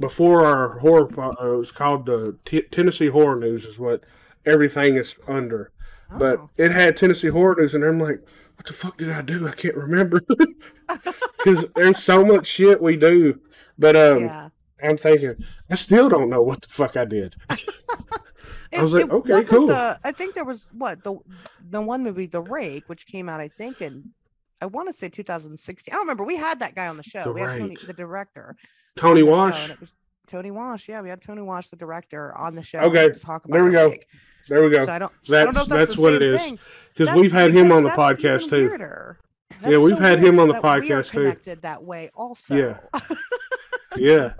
[0.00, 1.08] before our horror.
[1.20, 3.66] Uh, it was called the T- Tennessee Horror News.
[3.66, 4.04] Is what
[4.46, 5.70] everything is under.
[6.18, 6.50] But Oh.
[6.56, 8.22] it had Tennessee Horror News, and I'm like,
[8.56, 9.46] what the fuck did I do?
[9.46, 10.22] I can't remember
[11.38, 13.38] because there's so much shit we do.
[13.78, 14.48] But um, yeah.
[14.82, 15.36] I'm thinking,
[15.70, 17.36] I still don't know what the fuck I did.
[18.74, 19.66] I was like, okay, cool.
[19.66, 21.18] The, I think there was what the
[21.70, 24.10] the one movie, The Rake, which came out, I think, in
[24.60, 25.92] I want to say 2016.
[25.92, 26.24] I don't remember.
[26.24, 27.24] We had that guy on the show.
[27.24, 28.56] The we had Tony, the director.
[28.96, 29.70] Tony on the Wash.
[29.70, 29.78] it
[30.26, 30.88] Tony Wash.
[30.88, 32.80] Yeah, we had Tony Wash, the director, on the show.
[32.80, 33.90] Okay, to talk about there we go.
[33.90, 34.06] Rake.
[34.48, 34.84] There we go.
[34.84, 35.12] So I don't.
[35.12, 36.58] I That's don't know if that's, that's what it is.
[36.94, 38.68] Because we've had him on the podcast too.
[38.68, 39.18] weirder.
[39.62, 41.22] Yeah, we've so had him on the that we are podcast, too.
[41.22, 42.54] Connected that way, also.
[42.54, 42.78] Yeah.
[43.98, 44.34] Yeah.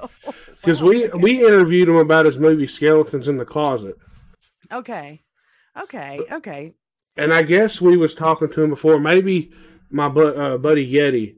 [0.57, 1.19] Because Wow, we okay.
[1.23, 3.97] we interviewed him about his movie Skeletons in the Closet,
[4.73, 5.23] Okay.
[5.81, 6.21] Okay.
[6.33, 6.75] Okay.
[7.17, 8.99] and I guess we was talking to him before.
[8.99, 9.51] Maybe
[9.91, 11.37] my bu- uh, buddy Yeti,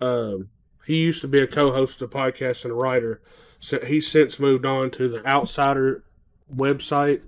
[0.00, 0.48] um,
[0.86, 3.20] he used to be a co-host of the podcast and a writer.
[3.60, 6.04] So he's since moved on to the Outsider
[6.54, 7.22] website,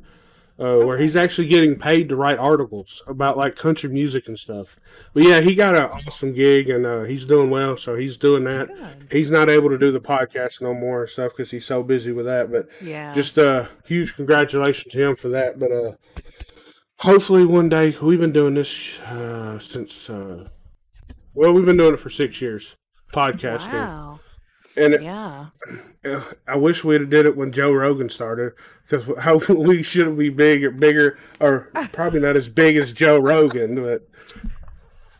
[0.60, 4.78] uh, where he's actually getting paid to write articles about like country music and stuff.
[5.14, 8.44] But yeah, he got an awesome gig and uh, he's doing well, so he's doing
[8.44, 8.68] that.
[8.68, 9.08] Good.
[9.10, 12.12] He's not able to do the podcast no more and stuff because he's so busy
[12.12, 12.52] with that.
[12.52, 13.14] But Yeah.
[13.14, 15.92] just uh huge congratulations to him for that but uh
[16.98, 20.48] hopefully one day we've been doing this uh since uh
[21.34, 22.76] well we've been doing it for six years
[23.12, 24.09] podcasting Wow.
[24.76, 25.46] And Yeah.
[26.04, 28.52] uh, i wish we'd have did it when joe rogan started
[28.88, 33.74] because hopefully we shouldn't be big bigger or probably not as big as joe rogan
[33.76, 34.08] but,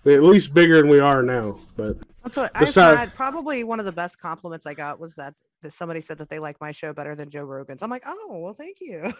[0.04, 3.14] but at least bigger than we are now but That's what Beside- I've had.
[3.14, 6.38] Probably one of the best compliments I got was that, that somebody said that they
[6.38, 7.82] like my show better than Joe Rogan's.
[7.82, 9.10] I'm like, oh well, thank you.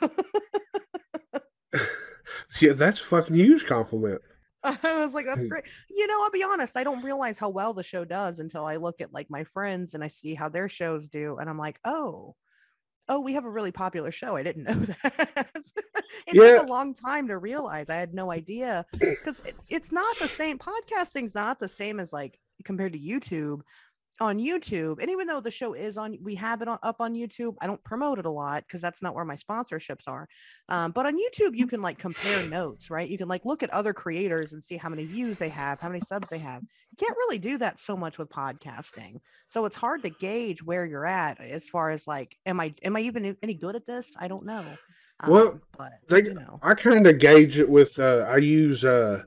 [2.51, 4.21] see that's a fucking huge compliment
[4.65, 5.49] I was like, that's Hmm.
[5.49, 5.65] great.
[5.89, 8.77] You know, I'll be honest, I don't realize how well the show does until I
[8.77, 11.81] look at like my friends and I see how their shows do, and I'm like,
[11.85, 12.37] oh,
[13.09, 14.37] oh, we have a really popular show.
[14.37, 15.63] I didn't know that.
[16.27, 16.41] it Yeah.
[16.41, 17.89] took a long time to realize.
[17.91, 18.87] I had no idea
[19.23, 20.59] because it, it's not the same.
[20.59, 23.61] Podcasting's not the same as like compared to YouTube.
[24.21, 27.15] On YouTube, and even though the show is on, we have it on, up on
[27.15, 27.55] YouTube.
[27.63, 30.29] I don't promote it a lot because that's not where my sponsorships are.
[30.69, 33.09] Um, but on YouTube, you can like compare notes, right?
[33.09, 35.89] You can like look at other creators and see how many views they have, how
[35.89, 36.61] many subs they have.
[36.63, 39.21] You can't really do that so much with podcasting.
[39.49, 42.97] So it's hard to gauge where you're at as far as like, am I am
[42.97, 44.13] I even any good at this?
[44.19, 44.67] I don't know.
[45.27, 47.99] Well, but They, you know, I kind of gauge it with.
[47.99, 49.23] Uh, I use uh,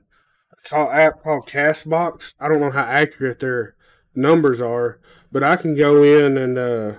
[0.52, 2.34] a call, app called Castbox.
[2.40, 3.73] I don't know how accurate their
[4.14, 5.00] numbers are,
[5.32, 6.92] but I can go in and uh,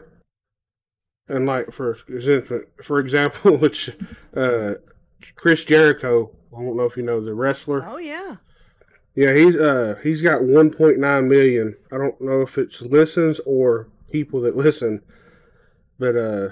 [1.28, 1.96] and like for
[2.84, 3.92] for example, which
[4.36, 4.76] uh,
[5.36, 6.32] Chris Jericho.
[6.56, 7.86] I don't know if you know the wrestler.
[7.86, 8.38] oh yeah,
[9.14, 11.76] Yeah, he's uh he's got 1.9 million.
[11.92, 15.02] I don't know if it's listens or people that listen,
[16.00, 16.50] but uh,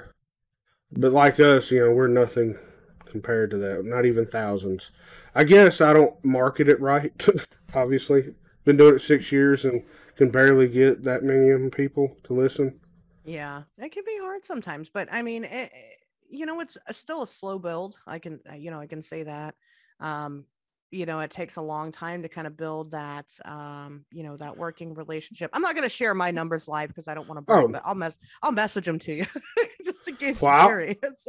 [0.91, 2.57] but like us, you know, we're nothing
[3.05, 3.85] compared to that.
[3.85, 4.91] Not even thousands.
[5.33, 7.13] I guess I don't market it right.
[7.73, 9.83] Obviously, been doing it six years and
[10.15, 12.79] can barely get that many people to listen.
[13.25, 14.89] yeah, it can be hard sometimes.
[14.89, 15.97] But I mean, it, it-
[16.35, 17.95] you know, it's still a slow build.
[18.07, 19.53] I can, uh, you know, I can say that.
[19.99, 20.45] Um,
[20.89, 24.35] you know, it takes a long time to kind of build that, um, you know,
[24.37, 25.51] that working relationship.
[25.53, 27.67] I'm not going to share my numbers live because I don't want to, Oh.
[27.67, 29.25] but I'll mess, I'll message them to you
[29.85, 31.27] just in case Well, I'll- you're curious.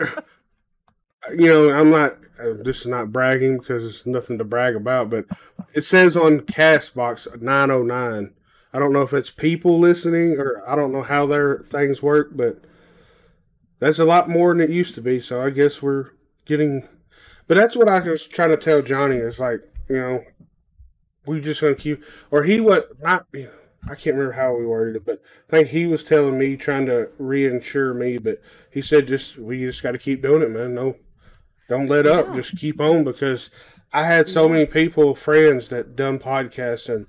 [1.38, 2.16] you know, I'm not.
[2.38, 5.26] This is not bragging because it's nothing to brag about, but
[5.74, 8.32] it says on Castbox 909.
[8.72, 12.30] I don't know if it's people listening or I don't know how their things work,
[12.32, 12.62] but
[13.78, 15.20] that's a lot more than it used to be.
[15.20, 16.10] So I guess we're
[16.46, 16.88] getting.
[17.46, 20.24] But that's what I was trying to tell Johnny is like, you know,
[21.26, 23.26] we just gonna keep, or he what not.
[23.88, 26.86] I can't remember how we worded it, but I think he was telling me trying
[26.86, 28.40] to reinsure me, but
[28.70, 30.74] he said just we just got to keep doing it, man.
[30.74, 30.96] No,
[31.70, 32.34] don't let up.
[32.34, 33.48] Just keep on because
[33.92, 37.06] I had so many people, friends that done podcasting,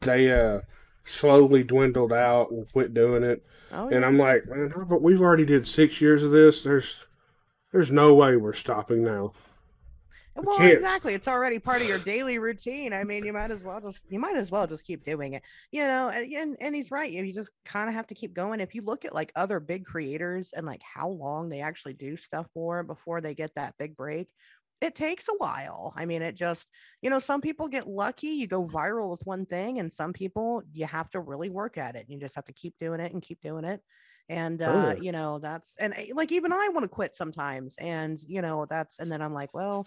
[0.00, 0.60] they uh
[1.04, 3.44] slowly dwindled out and quit doing it.
[3.72, 4.04] Oh, And.
[4.04, 6.62] I'm like, man, but we've already did six years of this.
[6.62, 7.06] There's
[7.72, 9.32] there's no way we're stopping now.
[10.36, 10.72] Well, can't.
[10.72, 11.14] exactly.
[11.14, 12.92] It's already part of your daily routine.
[12.92, 15.42] I mean, you might as well just you might as well just keep doing it.
[15.70, 17.10] You know, and and, he's right.
[17.10, 18.58] You just kind of have to keep going.
[18.58, 22.16] If you look at like other big creators and like how long they actually do
[22.16, 24.28] stuff for before they get that big break,
[24.80, 25.92] it takes a while.
[25.96, 26.68] I mean, it just,
[27.00, 30.62] you know, some people get lucky, you go viral with one thing, and some people
[30.72, 32.06] you have to really work at it.
[32.08, 33.80] You just have to keep doing it and keep doing it.
[34.28, 34.98] And Oh, uh, yeah.
[34.98, 37.76] you know, that's and eh, like even I want to quit sometimes.
[37.78, 39.86] And you know, that's and then I'm like, well,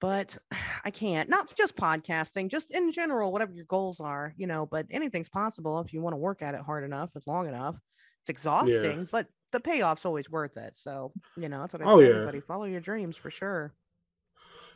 [0.00, 0.36] but
[0.84, 1.28] I can't.
[1.28, 5.80] Not just podcasting, just in general, whatever your goals are, you know, but anything's possible
[5.80, 7.76] if you want to work at it hard enough, it's long enough.
[8.22, 10.72] It's exhausting, but the payoff's always worth it.
[10.76, 12.08] So, you know, that's what I Oh, tell yeah.
[12.14, 12.40] everybody.
[12.40, 13.72] Follow your dreams for sure.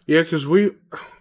[0.07, 0.71] Yeah, because we,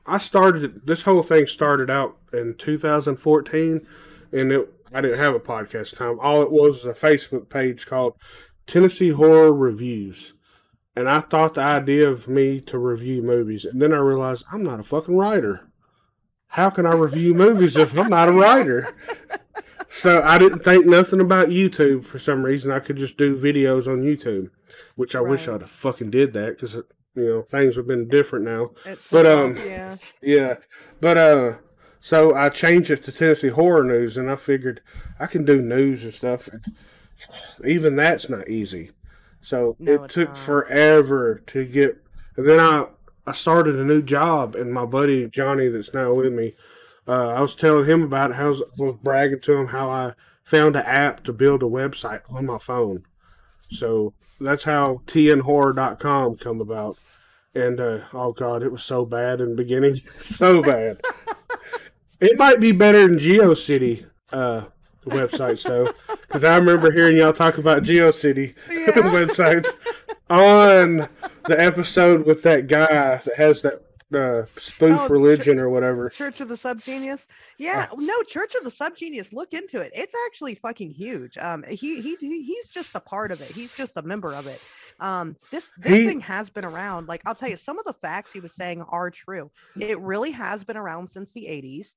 [0.05, 3.85] I started this whole thing started out in 2014,
[4.31, 6.17] and it I didn't have a podcast time.
[6.19, 8.15] All it was was a Facebook page called
[8.65, 10.33] Tennessee Horror Reviews,
[10.99, 14.63] and I thought the idea of me to review movies, and then I realized I'm
[14.63, 15.71] not a fucking writer.
[16.47, 18.93] How can I review movies if I'm not a writer?
[19.89, 22.71] So I didn't think nothing about YouTube for some reason.
[22.71, 24.51] I could just do videos on YouTube,
[24.95, 26.85] which I wish I'd have fucking did that because you
[27.15, 28.71] know things have been different now.
[28.85, 29.97] It's But, um, yeah.
[30.21, 30.55] Yeah,
[31.01, 31.53] but uh,
[31.99, 34.81] so I changed it to Tennessee horror news, and I figured
[35.19, 36.49] I can do news and stuff.
[37.65, 38.91] Even that's not easy.
[39.41, 40.37] So No, it took not.
[40.37, 42.03] forever to get.
[42.35, 42.87] And then I
[43.25, 46.53] I started a new job, and my buddy Johnny, that's now with me,
[47.07, 50.13] uh, I was telling him about how I was, was bragging to him how I
[50.43, 53.03] found an app to build a website on my phone.
[53.71, 56.97] So that's how tnhorror.com come about.
[57.53, 61.01] And uh, oh god, it was so bad in the beginning, so bad.
[62.19, 64.65] it might be better than GeoCity uh,
[65.05, 65.87] websites though,
[66.21, 68.85] because I remember hearing y'all talk about GeoCity Yeah.
[69.11, 69.67] websites
[70.29, 71.07] on
[71.45, 73.83] the episode with that guy that has that
[74.13, 76.09] uh, spoof Oh, religion or whatever.
[76.09, 77.27] Church of the Subgenius.
[77.59, 79.33] Yeah, no, Church of the Subgenius.
[79.33, 79.91] Look into it.
[79.93, 81.37] It's actually fucking huge.
[81.37, 83.51] Um, he he he- he's just a part of it.
[83.51, 84.59] He's just a member of it.
[84.99, 87.07] Um, this this He- thing has been around.
[87.07, 89.51] Like I'll tell you, some of the facts he was saying are true.
[89.79, 91.93] It really has been around since the '80s.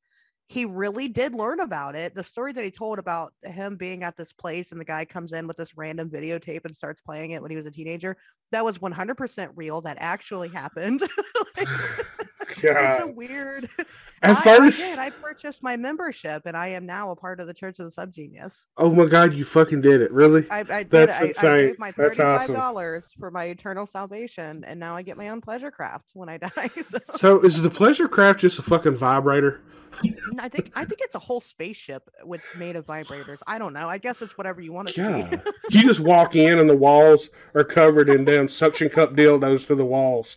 [0.52, 2.14] He really did learn about it.
[2.14, 5.32] The story that he told about him being at this place and the guy comes
[5.32, 8.18] in with this random videotape and starts playing it when he was a teenager.
[8.50, 9.80] That was 100% real.
[9.80, 11.02] That actually happened.
[11.56, 11.68] Like,
[12.62, 13.68] it's a weird.
[14.22, 14.98] At I, I did.
[14.98, 18.06] I purchased my membership, and I am now a part of the Church of the
[18.06, 18.64] Subgenius.
[18.76, 20.48] oh my god, you fucking did it, really?
[20.50, 20.90] I, I did.
[20.90, 21.66] That's I, I insane.
[21.68, 22.54] gave my thirty-five awesome.
[22.54, 26.36] dollars for my eternal salvation, and now I get my own pleasure craft when I
[26.38, 26.70] die.
[26.84, 29.60] So So is the pleasure craft just a fucking vibrator?
[30.38, 33.40] I think I think it's a whole spaceship with made of vibrators.
[33.46, 33.88] I don't know.
[33.90, 35.50] I guess it's whatever you want it to be.
[35.70, 39.74] You just walk in and the walls are covered in damn suction cup dildos to
[39.74, 40.36] the walls.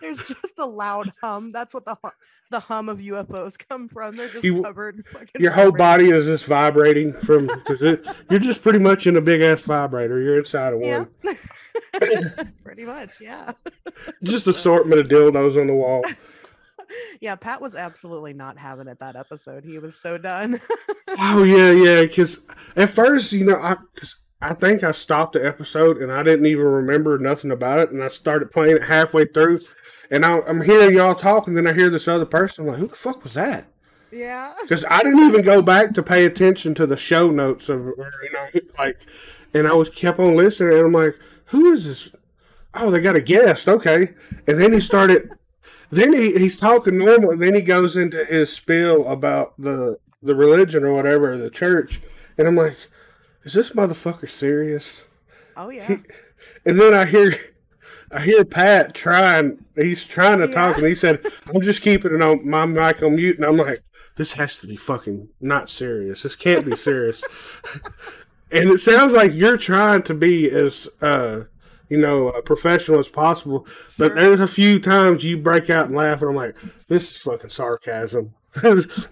[0.00, 1.52] There's just a loud hum.
[1.52, 2.10] That's what the hu-
[2.50, 4.16] the hum of UFOs come from.
[4.16, 5.04] They're just You- covered.
[5.38, 9.40] Your whole body is just vibrating from because you're just pretty much in a big
[9.40, 10.20] ass vibrator.
[10.20, 11.08] You're inside of one.
[11.22, 11.34] Yeah.
[12.64, 13.52] Pretty much, yeah.
[14.22, 16.02] Just assortment of dildos on the wall.
[17.20, 19.64] yeah, Pat was absolutely not having it that episode.
[19.64, 20.58] He was so done.
[21.22, 22.02] Oh yeah, yeah.
[22.02, 22.38] Because
[22.76, 26.46] at first, you know, I cause I think I stopped the episode and I didn't
[26.46, 29.58] even remember nothing about it, and I started playing it halfway through,
[30.10, 32.64] and I, I'm hearing y'all talk, and then I hear this other person.
[32.64, 33.66] I'm like, who the fuck was that?
[34.12, 34.54] yeah.
[34.62, 38.12] Because I didn't even go back to pay attention to the show notes of, or,
[38.22, 38.98] you know, like,
[39.54, 42.08] and I was kept on listening, and I'm like, who is this?
[42.74, 44.14] Oh, they got a guest, okay.
[44.46, 45.32] And then he started,
[45.90, 50.34] then he, he's talking normal, and then he goes into his spiel about the the
[50.34, 52.00] religion or whatever, the church,
[52.36, 52.76] and I'm like,
[53.42, 55.04] is this motherfucker serious?
[55.56, 55.96] Oh yeah.
[56.64, 57.34] And then I hear,
[58.12, 59.64] I hear Pat trying.
[59.76, 61.20] He's trying to talk, and he said,
[61.54, 63.82] "I'm just keeping it on my mic on mute." And I'm like,
[64.16, 66.22] "This has to be fucking not serious.
[66.22, 67.22] This can't be serious."
[68.50, 71.44] and it sounds like you're trying to be as, uh,
[71.88, 73.66] you know, uh, professional as possible.
[73.96, 74.14] But Sure.
[74.16, 76.56] there's a few times you break out and laugh, and I'm like,
[76.88, 78.34] "This is fucking sarcasm."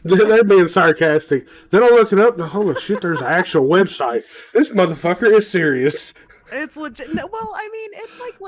[0.02, 1.46] They're being sarcastic.
[1.70, 4.24] Then I look it up, and holy shit, there's an actual website.
[4.52, 6.12] This motherfucker is serious.
[6.50, 7.14] It's legit.
[7.14, 8.40] No, well, I mean, it's like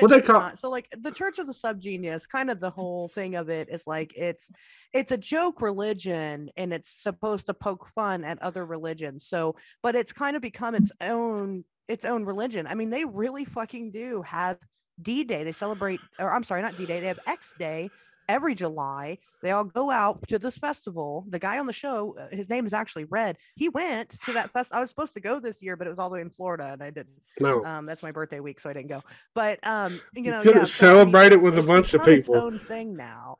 [0.00, 2.28] What they call- so like the Church of the Subgenius.
[2.28, 4.50] Kind of the whole thing of it is like it's
[4.92, 9.26] it's a joke religion and it's supposed to poke fun at other religions.
[9.26, 12.66] So, but it's kind of become its own its own religion.
[12.66, 14.58] I mean, they really fucking do have
[15.00, 15.44] D Day.
[15.44, 17.00] They celebrate, or I'm sorry, not D Day.
[17.00, 17.90] They have X Day
[18.28, 19.18] every July.
[19.42, 21.24] They all go out to this festival.
[21.28, 23.36] The guy on the show, uh, his name is actually Red.
[23.54, 24.72] He went to that fest.
[24.72, 26.70] I was supposed to go this year, but it was all the way in Florida,
[26.72, 27.20] and I didn't.
[27.40, 27.64] No.
[27.64, 29.02] Um, that's my birthday week, so I didn't go.
[29.34, 32.00] But um, you know, couldn't yeah, so, I mean, celebrate it with a bunch of
[32.00, 32.40] become its people.
[32.42, 33.38] own thing now.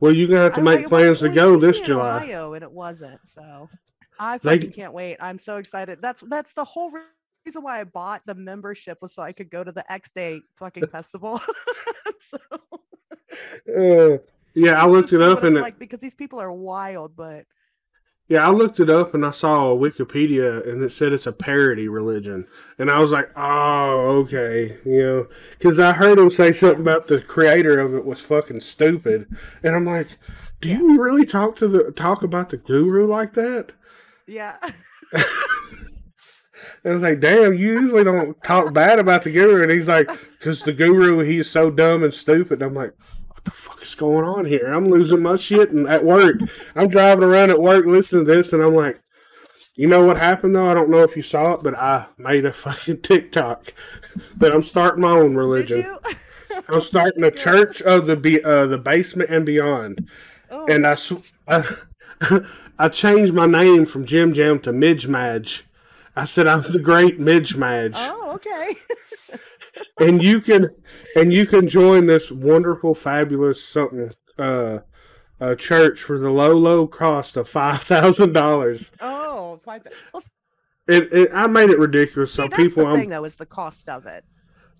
[0.00, 2.16] Well, you're gonna have to make plans to go this July.
[2.24, 3.20] Ohio, and it wasn't.
[3.24, 3.68] So
[4.18, 5.16] I They- can't wait.
[5.20, 6.00] I'm so excited.
[6.00, 7.02] That's that's the whole re-
[7.46, 10.40] reason why I bought the membership was so I could go to the X Day
[10.58, 11.40] fucking festival.
[12.30, 12.38] so,
[13.68, 14.18] Uh,
[14.54, 17.44] yeah, I looked it up and like because these people are wild, but
[18.28, 21.88] yeah, I looked it up and I saw Wikipedia and it said it's a parody
[21.88, 22.46] religion,
[22.78, 25.26] and I was like, oh, okay, you know,
[25.58, 29.26] because I heard him say something about the creator of it was fucking stupid,
[29.62, 30.18] and I'm like,
[30.60, 33.72] do you really talk to the talk about the guru like that?
[34.26, 34.56] yeah.
[36.82, 39.62] And I was like, damn, you usually don't talk bad about the guru.
[39.62, 42.60] And he's like, because the guru, he's so dumb and stupid.
[42.60, 42.92] I'm like,
[43.44, 44.72] what the fuck is going on here?
[44.72, 46.36] I'm losing my shit and at work.
[46.74, 49.00] I'm driving around at work listening to this, and I'm like,
[49.76, 50.70] you know what happened though?
[50.70, 53.74] I don't know if you saw it, but I made a fucking TikTok
[54.36, 55.80] that I'm starting my own Did religion.
[55.82, 55.98] you?
[56.68, 60.08] I'm starting a church of the be- uh, the basement and beyond
[60.50, 61.64] oh, and I, sw- I,
[62.78, 65.64] I changed my name from Jim Jam to Midge Madge.
[66.14, 68.76] I said I'm the great Midge Madge, oh, okay.
[70.00, 70.70] and you can
[71.16, 74.78] and you can join this wonderful, fabulous something uh,
[75.40, 78.90] uh church for the low, low cost of five thousand dollars.
[79.00, 79.84] Oh, five.
[79.84, 80.22] thou- Well,
[80.86, 82.84] It, it I made it ridiculous, see, so that's people.
[82.84, 84.24] the I'm, thing, though, is the cost of it.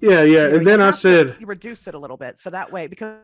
[0.00, 2.50] yeah, yeah, You know, and then I said, you reduce it a little bit, so
[2.50, 3.16] that way because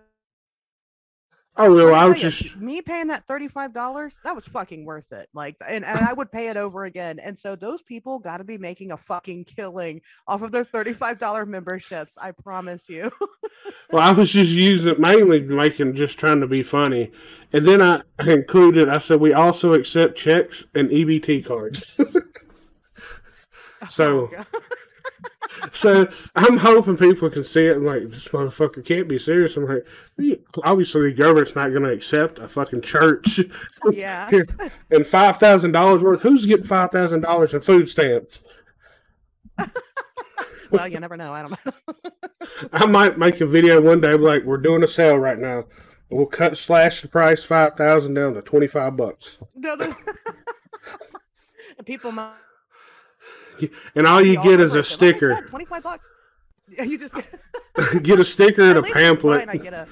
[1.60, 4.14] "Oh well, I was just me paying that thirty-five dollars.
[4.24, 5.28] That was fucking worth it.
[5.34, 7.18] Like, and, and I would pay it over again.
[7.18, 11.18] And so those people got to be making a fucking killing off of their thirty-five
[11.18, 12.16] dollar memberships.
[12.20, 13.10] I promise you.
[13.92, 17.10] Well, I was just using it mainly making just trying to be funny,
[17.52, 18.88] and then I included.
[18.88, 21.98] I said we also accept checks and EBT cards.
[23.82, 24.44] Oh so, Oh.
[25.72, 27.76] So I'm hoping people can see it.
[27.76, 29.56] and like this motherfucker can't be serious.
[29.56, 29.86] I'm like,
[30.64, 33.40] obviously the government's not going to accept a fucking church.
[33.92, 34.30] Yeah.
[34.90, 36.22] And five thousand dollars worth.
[36.22, 38.40] Who's getting five thousand dollars in food stamps?
[40.70, 41.32] well, you never know.
[41.32, 41.94] I don't know.
[42.72, 45.64] I might make a video one day like we're doing a sale right now.
[46.10, 49.38] We'll cut slash the price five thousand down to twenty five bucks.
[49.54, 49.94] No, the-
[51.84, 52.34] people might
[53.94, 54.78] And all you get is a.
[54.78, 55.34] Like sticker.
[55.34, 56.08] said, Twenty-five bucks.
[56.78, 57.14] You just
[58.04, 59.48] get a sticker and a pamphlet.
[59.48, 59.88] I get a.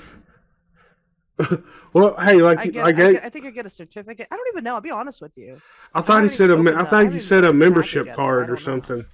[1.92, 2.85] well, hey, like I get.
[2.85, 4.26] I I, get, I think I get a certificate.
[4.31, 4.74] I don't even know.
[4.74, 5.61] I'll be honest with you.
[5.94, 6.54] I thought he said a.
[6.54, 8.24] even me- opened I think he said a opened the package membership yet, so I
[8.24, 8.59] card or know.
[8.61, 9.04] something.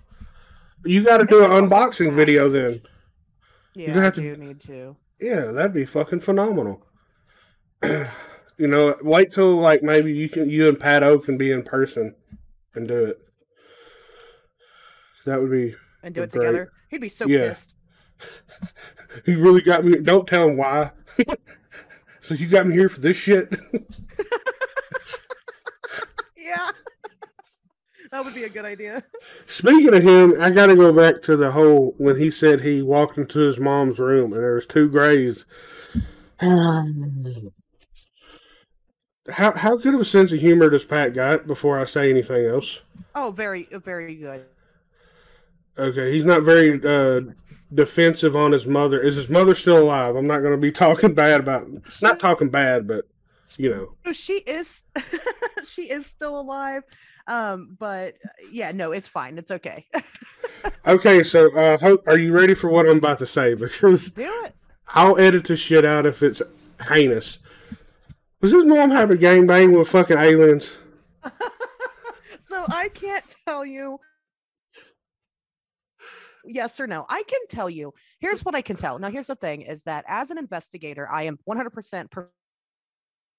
[0.84, 2.80] You got to do an unboxing video then.
[3.74, 4.96] Yeah, gonna I have to- do need to.
[5.20, 6.84] Yeah, that'd be fucking phenomenal.
[7.82, 8.06] you
[8.58, 12.14] know, wait till like maybe you can you and Pat O can be in person
[12.74, 13.20] and do it.
[15.26, 15.74] That would be.
[16.02, 16.46] And do it Great.
[16.46, 16.72] together.
[16.90, 17.48] He'd be so Yeah.
[17.50, 17.74] pissed.
[19.24, 19.96] He really got me.
[20.00, 20.90] Don't tell him why.
[22.20, 23.54] so you got me here for this shit.
[26.36, 26.70] Yeah.
[28.12, 29.02] that would be a good idea.
[29.46, 32.82] Speaking of him, I got to go back to the whole when he said he
[32.82, 35.46] walked into his mom's room and there was two grays.
[36.40, 36.84] How
[39.52, 41.46] how good of a sense of humor does Pat got?
[41.46, 42.82] Before I say anything else,
[43.14, 44.44] Oh, very, very good.
[45.78, 47.20] Okay, he's not very uh,
[47.72, 49.00] defensive on his mother.
[49.00, 50.16] Is his mother still alive?
[50.16, 51.66] I'm not going to be talking bad about,
[52.02, 53.06] not talking bad, but
[53.56, 53.94] you know.
[54.04, 54.82] No, she is,
[55.64, 56.82] she is still alive.
[57.26, 58.14] Um, but
[58.52, 59.38] yeah, no, it's fine.
[59.38, 59.86] It's okay.
[60.86, 63.54] Okay, so uh, ho- are you ready for what I'm about to say?
[63.54, 64.54] Because Do it.
[64.88, 66.40] I'll edit the shit out if it's
[66.88, 67.38] heinous.
[68.40, 70.76] Was his mom having a gangbang with fucking aliens?
[72.48, 73.98] So I can't tell you
[76.46, 77.06] yes or no.
[77.08, 77.92] I can tell you.
[78.20, 78.98] Here's what I can tell.
[78.98, 82.10] Now, here's the thing is that as an investigator, I am 100%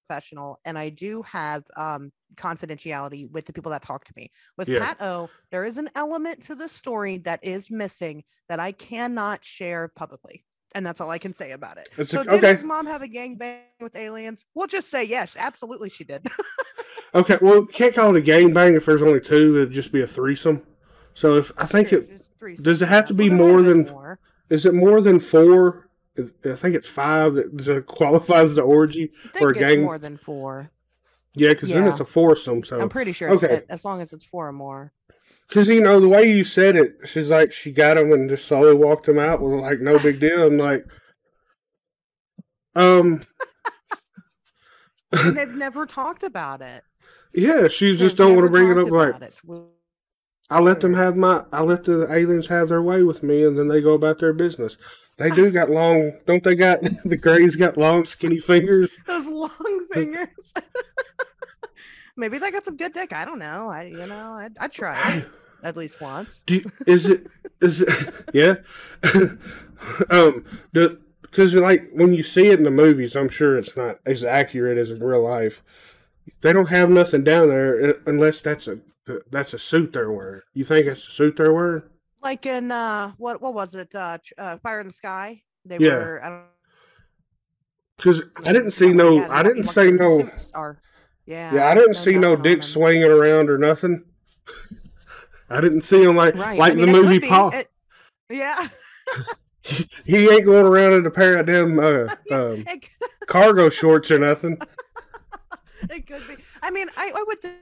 [0.09, 4.31] professional and I do have um, confidentiality with the people that talk to me.
[4.57, 4.79] With Yeah.
[4.79, 9.43] Pat O, there is an element to the story that is missing that I cannot
[9.43, 10.45] share publicly.
[10.73, 11.87] And that's all I can say about it.
[11.97, 12.53] It's so, a- did okay.
[12.53, 14.45] his mom have a gangbang with aliens?
[14.55, 16.25] We'll just say yes, absolutely she did.
[17.13, 19.55] Okay, well, can't call it a gangbang if there's only two.
[19.61, 20.61] It'd just be a threesome.
[21.13, 23.83] So if I think it three does it have to be more might have been
[23.85, 24.19] than- more.
[24.49, 25.89] is it more than four?
[26.17, 29.81] I think it's five that qualifies the orgy I or a gang.
[29.83, 30.71] more than four.
[31.33, 32.63] Yeah, because then it's a foursome.
[32.63, 33.33] So I'm pretty sure.
[33.33, 33.65] it's- okay.
[33.69, 34.93] as long as it's four or more.
[35.49, 38.45] Because you know the way you said it, she's like she got him and just
[38.47, 40.47] slowly walked him out was like no big deal.
[40.47, 40.85] I'm like,
[42.75, 43.21] um,
[45.11, 46.83] And they've never talked about it.
[47.33, 48.89] yeah, she just don't want to bring it up.
[48.89, 49.33] Like it.
[50.49, 53.57] I let them have my, I let the aliens have their way with me, and
[53.57, 54.77] then they go about their business.
[55.17, 56.55] They do got long, don't they?
[56.55, 58.97] Got the Greys got long, skinny fingers.
[59.07, 60.53] Those long fingers.
[62.17, 63.11] Maybe they got some good dick.
[63.11, 63.67] I don't know.
[63.69, 65.27] I you know I'd, I'd try it
[65.63, 66.43] at least once.
[66.45, 67.27] Do you- is it
[67.61, 68.55] is it yeah?
[70.09, 70.45] um,
[71.23, 74.77] because like when you see it in the movies, I'm sure it's not as accurate
[74.77, 75.61] as in real life.
[76.41, 78.79] They don't have nothing down there uh, unless that's a
[79.29, 80.41] that's a suit they're wearing.
[80.53, 81.83] You think it's a suit they're wearing?
[82.21, 83.93] Like in uh what what was it?
[83.93, 85.41] Uh, uh Fire in the Sky.
[85.65, 85.95] They Yeah.
[85.95, 86.21] were.
[86.23, 86.43] I don't
[87.97, 90.81] Because I didn't see forgot what he no, I didn't see no, Are,
[91.25, 91.53] yeah.
[91.55, 94.03] yeah, I didn't see no dick swinging around or nothing.
[95.49, 96.57] I didn't see him like Right.
[96.57, 97.19] like I mean, the movie.
[97.19, 97.53] Paul.
[98.29, 98.67] Yeah.
[100.05, 102.63] he ain't going around in a pair of them uh, um,
[103.27, 104.59] cargo shorts or nothing.
[105.89, 106.35] it could be.
[106.61, 107.61] I mean, I, I would think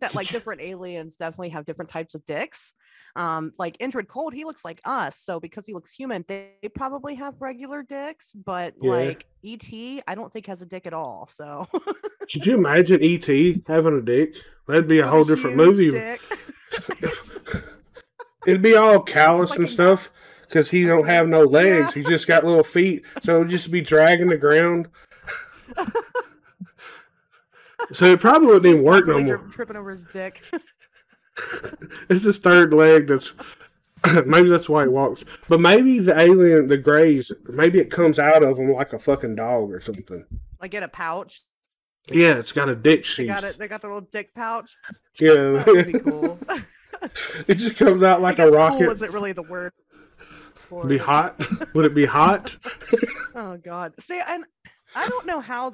[0.00, 2.72] that like different aliens definitely have different types of dicks.
[3.16, 6.68] Um, like Indrid Cold, he looks like us, so because he looks human, they, they
[6.68, 8.32] probably have regular dicks.
[8.32, 8.90] But Yeah.
[8.90, 9.68] like ET,
[10.08, 11.28] I don't think has a dick at all.
[11.32, 11.66] So
[12.32, 13.26] Could you imagine ET
[13.68, 14.36] having a dick?
[14.66, 15.90] That'd be a whole different movie.
[15.90, 16.20] dick.
[18.46, 20.10] It'd be all callous and fucking- stuff
[20.42, 21.94] because he don't have no legs.
[21.94, 24.88] He just got little feet, so it'd just be dragging the ground.
[27.92, 29.38] So it probably wouldn't even work no more.
[29.52, 30.42] tripping over his dick.
[32.08, 33.08] It's his third leg.
[33.08, 33.32] That's
[34.24, 35.24] maybe that's why he walks.
[35.48, 39.34] But maybe the alien, the grays, maybe it comes out of him like a fucking
[39.34, 40.24] dog or something.
[40.60, 41.42] like in a pouch.
[42.10, 43.58] Yeah, it's got a dick They got it.
[43.58, 44.76] They got the little dick pouch.
[45.18, 46.38] Yeah, That would be cool.
[47.48, 48.84] it just comes out like a rocket.
[48.84, 49.72] Cool isn't really the word.
[50.68, 51.00] for be it.
[51.00, 51.40] hot?
[51.74, 52.56] Would it be hot?
[53.34, 53.94] Oh God.
[53.98, 54.44] See, and
[54.94, 55.72] I don't know how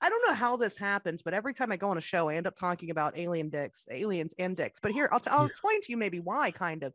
[0.00, 2.36] I don't know how this happens, but every time I go on a show, I
[2.36, 4.78] end up talking about alien dicks, aliens and dicks.
[4.82, 6.94] But here, I'll, t- I'll explain to you maybe why, kind of.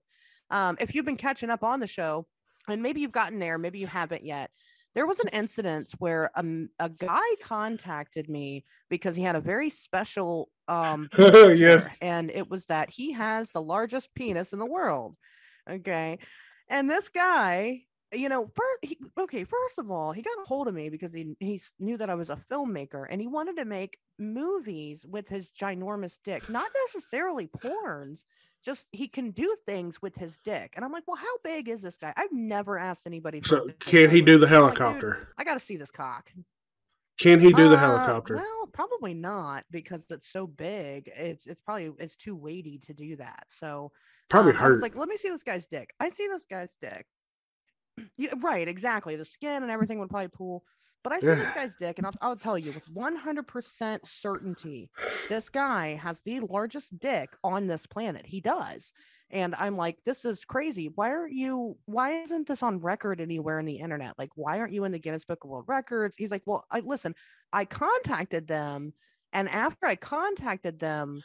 [0.50, 2.26] Um, if you've been catching up on the show,
[2.68, 4.50] and maybe you've gotten there, maybe you haven't yet.
[4.96, 9.70] There was an incident where um, a guy contacted me because he had a very
[9.70, 11.98] special um, Yes.
[12.02, 15.16] and it was that he has the largest penis in the world.
[15.70, 16.20] Okay,
[16.70, 17.84] and this guy
[18.14, 21.14] you know, first, he, okay, first of all, he got a hold of me because
[21.14, 25.28] he he knew that I was a filmmaker and he wanted to make movies with
[25.28, 28.26] his ginormous dick, not necessarily porns.
[28.64, 31.82] Just he can do things with his dick, and I'm like, well, how big is
[31.82, 32.14] this guy?
[32.18, 33.42] I've never asked anybody.
[33.44, 35.30] So can he do the I'm like, helicopter?
[35.38, 36.32] I got to see this cock.
[37.20, 38.36] Can he do the Uh, helicopter?
[38.36, 41.12] Well, probably not because it's so big.
[41.16, 43.46] It's it's probably it's too weighty to do that.
[43.50, 43.92] So
[44.30, 44.82] Probably um, I was hurt.
[44.82, 45.94] like, let me see this guy's dick.
[46.00, 47.06] I see this guy's dick.
[48.18, 49.16] Yeah, right, exactly.
[49.16, 50.64] The skin and everything would probably pool.
[51.04, 54.90] But I see this guy's dick, and I'll, I'll tell you with 100% certainty,
[55.30, 58.26] this guy has the largest dick on this planet.
[58.26, 58.92] He does.
[59.30, 60.90] And I'm like, this is crazy.
[60.96, 64.18] Why aren't you, why isn't this on record anywhere in the internet?
[64.18, 66.16] Like, why aren't you in the Guinness Book of World Records?
[66.18, 67.14] He's like, well, I listen,
[67.54, 68.94] I contacted them.
[69.34, 71.22] And after I contacted them,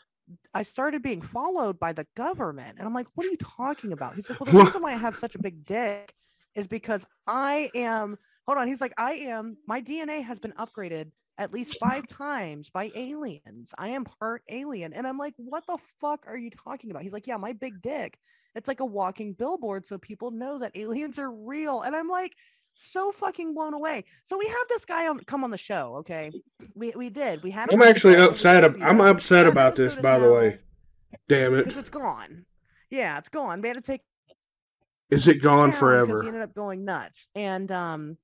[0.55, 2.77] I started being followed by the government.
[2.79, 4.17] And I'm like, what are you talking about?
[4.17, 6.15] He's like, well, the reason why I have such a big dick
[6.55, 8.67] is because I am, hold on.
[8.67, 13.73] He's like, I am, my DNA has been upgraded at least five times by aliens.
[13.79, 14.93] I am part alien.
[14.93, 17.03] And I'm like, what the fuck are you talking about?
[17.03, 18.19] He's like, yeah, my big dick.
[18.55, 21.83] It's like a walking billboard so people know that aliens are real.
[21.83, 22.35] And I'm like,
[22.75, 24.05] so fucking blown away.
[24.25, 25.97] So we have this guy on, come on the show.
[25.97, 26.31] Okay,
[26.75, 27.43] we we did.
[27.43, 27.73] We had.
[27.73, 28.65] I'm actually upset.
[28.65, 30.59] ab- I'm upset about this, by the way.
[31.29, 31.65] Damn it!
[31.65, 32.45] because it's gone.
[32.91, 33.61] Yeah, it's gone.
[33.61, 34.03] We had to take
[35.13, 36.23] Is it gone down forever?
[36.23, 38.17] He ended up going nuts, and um,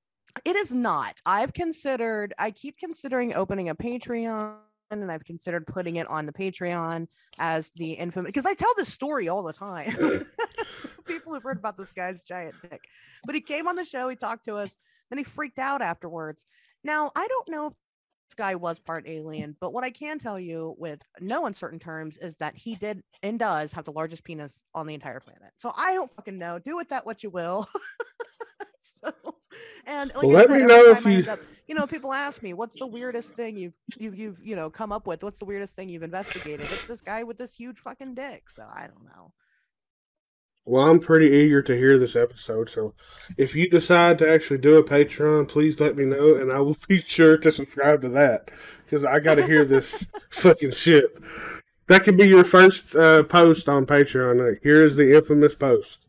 [0.43, 1.13] it is not.
[1.23, 2.33] I've considered.
[2.39, 4.55] I keep considering opening a Patreon,
[4.89, 8.91] and I've considered putting it on the Patreon as the infamous because I tell this
[8.91, 9.91] story all the time.
[11.05, 12.81] People have heard about this guy's giant dick,
[13.23, 14.09] but he came on the show.
[14.09, 14.75] He talked to us,
[15.11, 16.47] then he freaked out afterwards.
[16.83, 17.73] Now I don't know if
[18.35, 22.35] guy was part alien, but what I can tell you with no uncertain terms is
[22.37, 25.51] that he did and does have the largest penis on the entire planet.
[25.57, 26.59] So I don't fucking know.
[26.59, 27.67] Do with that what you will.
[28.81, 29.11] so,
[29.85, 32.53] and like Well, let said, me know if you- up- you know, people ask me,
[32.53, 35.21] "What's the weirdest thing you've you've you've you know come up with?
[35.21, 38.49] What's the weirdest thing you've investigated?" It's this guy with this huge fucking dick.
[38.49, 39.31] So I don't know.
[40.69, 42.69] Well, I'm pretty eager to hear this episode.
[42.69, 42.93] So,
[43.39, 46.77] if you decide to actually do a Patreon, please let me know, and I will
[46.87, 48.51] be sure to subscribe to that
[48.85, 51.05] because I got to hear this fucking shit.
[51.87, 54.47] That could be your first uh, post on Patreon.
[54.47, 56.05] Like, here is the infamous post,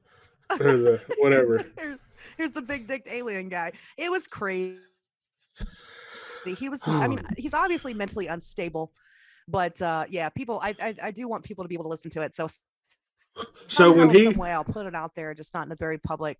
[0.50, 1.64] or the whatever.
[1.78, 1.98] here's,
[2.36, 3.72] here's the big dick alien guy.
[3.96, 4.76] It was crazy.
[6.44, 6.82] He was.
[6.86, 8.92] I mean, he's obviously mentally unstable,
[9.48, 10.60] but uh, yeah, people.
[10.62, 12.34] I, I I do want people to be able to listen to it.
[12.34, 12.50] So
[13.68, 16.38] So when he, way, I'll put it out there, just not in a very public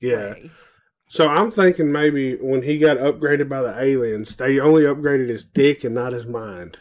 [0.00, 0.32] yeah.
[0.32, 0.50] way.
[1.08, 5.44] So I'm thinking maybe when he got upgraded by the aliens, they only upgraded his
[5.44, 6.78] dick and not his mind.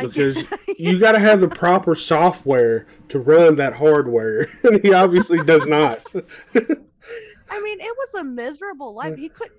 [0.00, 0.42] Because
[0.78, 5.66] You got to have the proper software to run that hardware, and he obviously does
[5.66, 6.00] not.
[6.14, 9.16] I mean, it was a miserable life.
[9.16, 9.58] He couldn't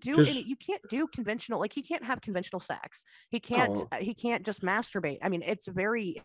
[0.00, 0.42] do any.
[0.42, 1.58] You can't do conventional.
[1.58, 3.04] Like he can't have conventional sex.
[3.30, 3.72] He can't.
[3.74, 3.88] Oh.
[3.90, 5.18] uh, He can't just masturbate.
[5.22, 6.22] I mean, it's very.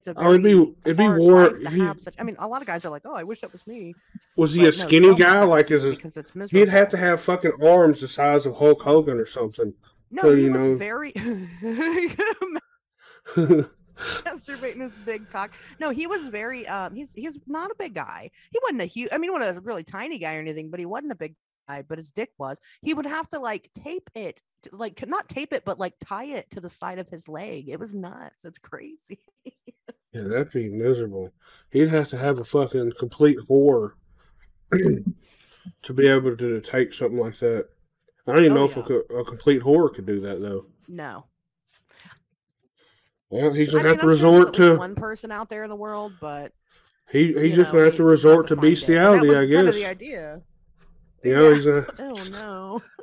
[0.00, 1.56] It's a Oh, it'd be it'd be war.
[1.56, 2.14] He, such.
[2.18, 3.94] I mean, a lot of guys are like, "Oh, I wish that was me."
[4.36, 5.42] was he but a skinny guy?
[5.42, 5.96] Like, is it?
[5.96, 6.58] because it's miserable.
[6.66, 9.74] He'd have to have fucking arms the size of Hulk Hogan or something.
[10.10, 11.12] No, so, he you was know- very
[13.36, 15.52] masturbating his big cock.
[15.80, 16.66] No, he was very.
[16.66, 18.30] Um, he's he's not a big guy.
[18.52, 19.08] He wasn't a huge.
[19.12, 21.34] I mean, he wasn't a really tiny guy or anything, but he wasn't a big
[21.68, 21.82] guy.
[21.82, 22.58] But his dick was.
[22.82, 24.40] He would have to like tape it,
[24.72, 27.68] like not tape it, but like tie it to the side of his leg.
[27.68, 28.44] It was nuts.
[28.44, 29.18] It's crazy.
[30.22, 31.32] yeah, that'd be miserable.
[31.70, 33.92] He'd have to have a fucking complete whore
[34.72, 37.68] to be able to take something like that.
[38.26, 40.66] I don't even Oh, know if a, a complete whore could do that though.
[40.88, 41.24] No,
[43.30, 45.70] Well, he's gonna mean, have to I'm resort least to one person out there in
[45.70, 46.52] the world, but
[47.10, 47.28] he.
[47.34, 48.54] He's just know, gonna have to resort to.
[48.54, 49.82] And bestiality, I was kind of guess.
[49.82, 50.42] the idea.
[51.24, 51.54] You know, Yeah.
[51.54, 51.86] he's gonna.
[51.98, 52.24] Oh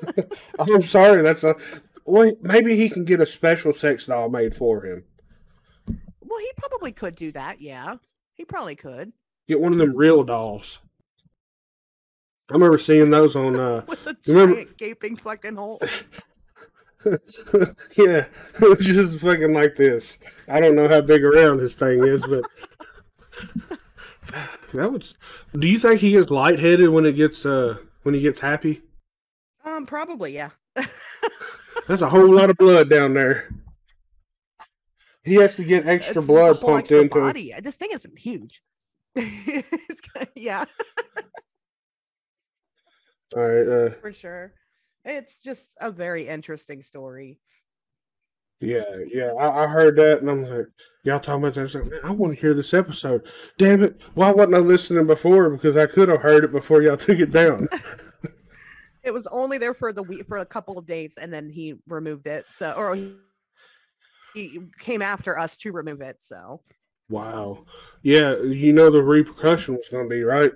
[0.08, 0.24] no.
[0.60, 1.56] I'm sorry, that's a.
[2.06, 5.04] Well, maybe he can get a special sex doll made for him.
[6.28, 7.62] Well, he probably could do that.
[7.62, 7.96] Yeah,
[8.34, 9.14] he probably could
[9.48, 10.80] Get one of them real dolls.
[12.50, 13.60] I remember seeing those on.
[13.60, 15.80] uh with a remember- giant gaping fucking hole.
[17.96, 18.26] Yeah,
[18.80, 20.18] just fucking like this.
[20.48, 22.44] I don't know how big around this thing is, but
[24.74, 25.14] that was.
[25.54, 28.82] Do you think he gets lightheaded when it gets uh when he gets happy?
[29.64, 30.50] Um, probably yeah.
[31.88, 33.50] That's a whole lot of blood down there.
[35.26, 37.24] He has to get extra blood pumped extra into him.
[37.26, 37.54] body.
[37.62, 38.62] This thing is huge.
[40.36, 40.64] Yeah,
[43.36, 43.68] All right.
[43.68, 44.54] Uh, for sure.
[45.04, 47.40] It's just a very interesting story.
[48.62, 49.34] yeah, yeah.
[49.34, 50.68] I, I heard that, and I'm like,
[51.04, 51.76] y'all talking about that?
[51.76, 53.28] I like, I want to hear this episode.
[53.58, 54.00] Damn it!
[54.14, 55.50] Why wasn't I listening before?
[55.50, 57.68] Because I could have heard it before y'all took it down.
[59.04, 61.76] It was only there for the week for a couple of days, and then he
[61.88, 62.46] removed it.
[62.50, 63.14] So, or he,
[64.36, 66.18] he came after us to remove it.
[66.20, 66.62] So,
[67.10, 67.66] Wow.
[68.02, 70.52] Yeah, you know the repercussion was going to be right.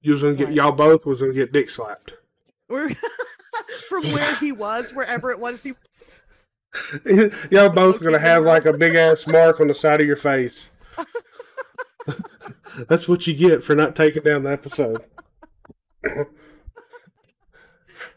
[0.00, 2.14] You was going to get y'all both was going to get dick slapped.
[2.68, 5.72] from where he was, wherever it was he
[7.50, 10.16] y'all both going to have like a big ass mark on the side of your
[10.16, 10.68] face.
[12.88, 15.04] That's what you get for not taking down the episode.
[16.04, 16.26] that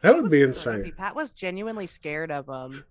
[0.04, 0.44] would be crazy.
[0.44, 0.94] insane.
[0.98, 2.84] Pat was genuinely scared of him.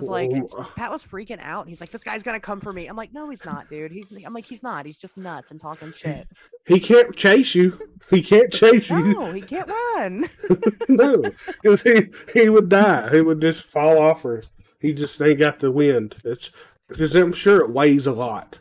[0.00, 0.30] Was like,
[0.76, 1.68] Pat was freaking out.
[1.68, 2.86] He's like, this guy's gonna come for me.
[2.86, 3.92] I'm like, no, he's not, dude.
[3.92, 4.10] He's.
[4.24, 4.86] I'm like, he's not.
[4.86, 6.28] He's just nuts and talking shit.
[6.66, 7.78] He can't chase you.
[8.10, 9.14] He can't chase you.
[9.14, 10.24] No, he can't run.
[10.88, 11.22] no,
[11.62, 13.10] because he he would die.
[13.10, 14.42] He would just fall off or
[14.80, 16.16] He just ain't got the wind.
[16.24, 16.50] It's
[16.88, 18.58] because I'm sure it weighs a lot.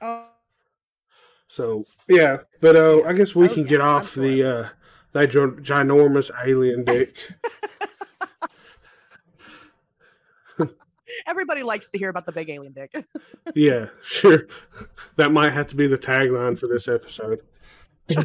[0.00, 0.26] Oh,
[1.48, 4.22] So yeah, but uh, I guess we Oh, can yeah, get off sure.
[4.24, 4.68] the uh,
[5.12, 7.16] that gi- ginormous alien dick.
[11.26, 12.92] everybody likes to hear about the big alien dick.
[13.54, 14.46] yeah, sure.
[15.16, 17.40] That might have to be the tagline for this episode.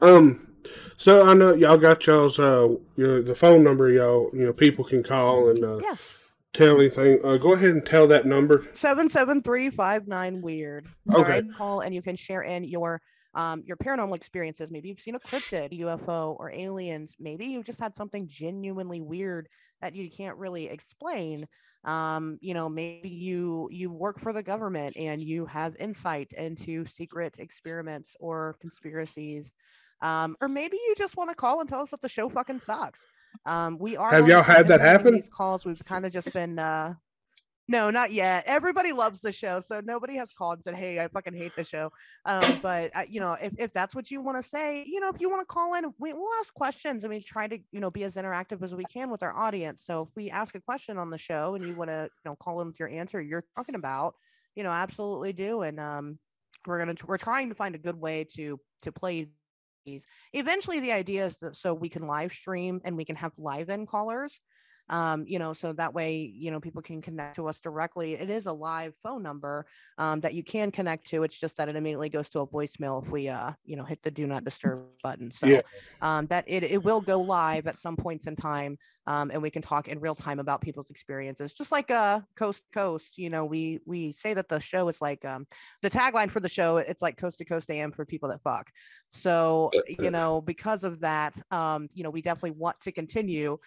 [0.00, 0.54] um,
[0.96, 4.84] so I know y'all got y'all's uh, your, the phone number y'all you know people
[4.84, 5.94] can call and uh, yeah.
[6.52, 7.20] tell anything.
[7.24, 8.66] Uh, go ahead and tell that number.
[8.72, 10.86] Seven seven three five nine weird.
[11.12, 11.42] Okay.
[11.56, 13.00] Call and you can share in your
[13.34, 14.70] um your paranormal experiences.
[14.70, 17.16] Maybe you've seen a cryptid, UFO, or aliens.
[17.18, 19.48] Maybe you've just had something genuinely weird
[19.84, 21.46] that you can't really explain.
[21.84, 26.86] Um, you know, maybe you you work for the government and you have insight into
[26.86, 29.52] secret experiments or conspiracies.
[30.00, 32.60] Um, or maybe you just want to call and tell us that the show fucking
[32.60, 33.06] sucks.
[33.44, 35.14] Um, we are Have y'all had that happen?
[35.14, 36.94] These calls we've kind of just been uh
[37.66, 38.44] no, not yet.
[38.46, 41.64] Everybody loves the show, so nobody has called and said, "Hey, I fucking hate the
[41.64, 41.90] show."
[42.26, 45.08] Um, but uh, you know, if, if that's what you want to say, you know,
[45.08, 47.04] if you want to call in, we, we'll ask questions.
[47.04, 49.82] I mean, try to you know be as interactive as we can with our audience.
[49.86, 52.36] So if we ask a question on the show and you want to you know
[52.36, 54.14] call in with your answer you're talking about,
[54.54, 55.62] you know, absolutely do.
[55.62, 56.18] And um,
[56.66, 59.28] we're gonna we're trying to find a good way to to play
[59.86, 60.06] these.
[60.34, 63.70] Eventually, the idea is that so we can live stream and we can have live
[63.70, 64.40] in callers
[64.88, 68.14] um, you know, so that way, you know, people can connect to us directly.
[68.14, 69.66] It is a live phone number
[69.98, 71.22] um, that you can connect to.
[71.22, 74.02] It's just that it immediately goes to a voicemail if we, uh, you know, hit
[74.02, 75.30] the do not disturb button.
[75.30, 75.60] So Yeah.
[76.00, 78.78] um, that it, it will go live at some points in time.
[79.06, 82.64] Um, and we can talk in real time about people's experiences, just like uh, coast
[82.64, 83.18] to coast.
[83.18, 85.46] You know, we we say that the show is like um,
[85.82, 86.78] the tagline for the show.
[86.78, 88.70] It's like coast to coast AM for people that fuck.
[89.10, 93.58] So you know, because of that, um, you know, we definitely want to continue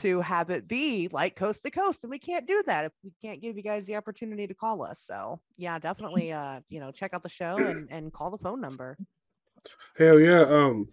[0.00, 3.12] to have it be like coast to coast and we can't do that if we
[3.22, 6.90] can't give you guys the opportunity to call us so yeah definitely uh you know
[6.90, 8.96] check out the show and and call the phone number
[9.96, 10.42] Hell yeah.
[10.42, 10.88] Um,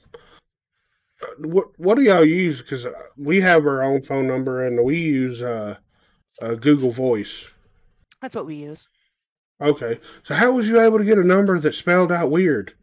[1.40, 2.62] what what do y'all use?
[2.62, 2.86] Because
[3.18, 5.78] we have our own phone number and we use uh,
[6.42, 7.50] uh, Google Voice.
[8.22, 8.88] that's what we use
[9.60, 12.74] Okay, so how was you able to get a number that spelled out weird?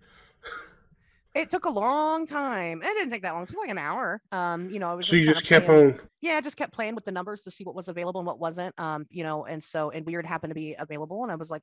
[1.39, 4.21] It took a long time it didn't take that long it took like an hour
[4.33, 6.01] um you know i was So you just kept playing- on.
[6.21, 8.39] yeah I just kept playing with the numbers to see what was available and what
[8.39, 11.51] wasn't um you know and so and weird happened to be available and i was
[11.51, 11.63] like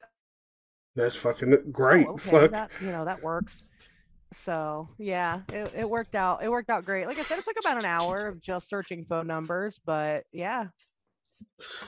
[0.96, 2.08] That's fucking great.
[2.08, 2.52] oh, okay Fuck.
[2.52, 3.64] that you know that works
[4.34, 7.58] so yeah it, it worked out it worked out great like i said it's like
[7.60, 10.68] about an hour of just searching phone numbers but yeah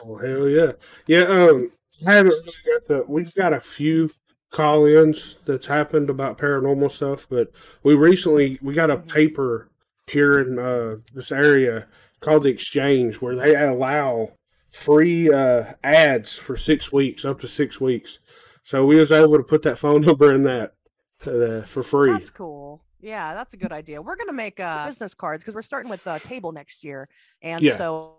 [0.03, 0.73] Oh hell yeah,
[1.07, 1.21] yeah.
[1.21, 1.71] Um,
[2.05, 3.05] I haven't really got the.
[3.07, 4.09] We've got a few
[4.51, 7.51] call-ins that's happened about paranormal stuff, but
[7.83, 9.07] we recently we got a Mhm.
[9.09, 9.69] paper
[10.07, 11.87] here in uh, this area
[12.21, 14.31] called the Exchange where they allow
[14.71, 18.19] free uh, ads for six weeks, up to six weeks.
[18.63, 20.73] So we was able to put that phone number in that
[21.25, 22.11] uh, for free.
[22.13, 22.81] That's cool.
[22.99, 24.01] Yeah, that's a good idea.
[24.01, 27.09] We're gonna make uh, business cards because we're starting with the table next year,
[27.41, 27.77] and Yeah.
[27.77, 28.17] so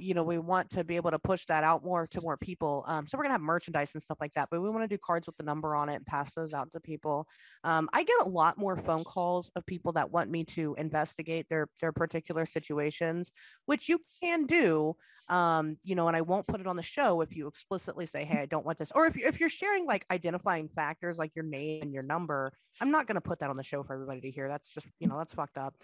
[0.00, 2.84] you know we want to be able to push that out more to more people.
[2.86, 4.98] Um, so we're gonna have merchandise and stuff like that, but we want to do
[5.04, 7.26] cards with the number on it and pass those out to people.
[7.64, 11.46] Um, I get a lot more phone calls of people that want me to investigate
[11.48, 13.32] their their particular situations,
[13.66, 14.94] which you can do.
[15.28, 18.24] Um, you know, and I won't put it on the show if you explicitly say,
[18.24, 21.34] "Hey, I don't want this," or if you if you're sharing like identifying factors like
[21.34, 22.52] your name and your number.
[22.80, 24.48] I'm not to put that on the show for everybody to hear.
[24.48, 25.74] That's just, you know, that's fucked up.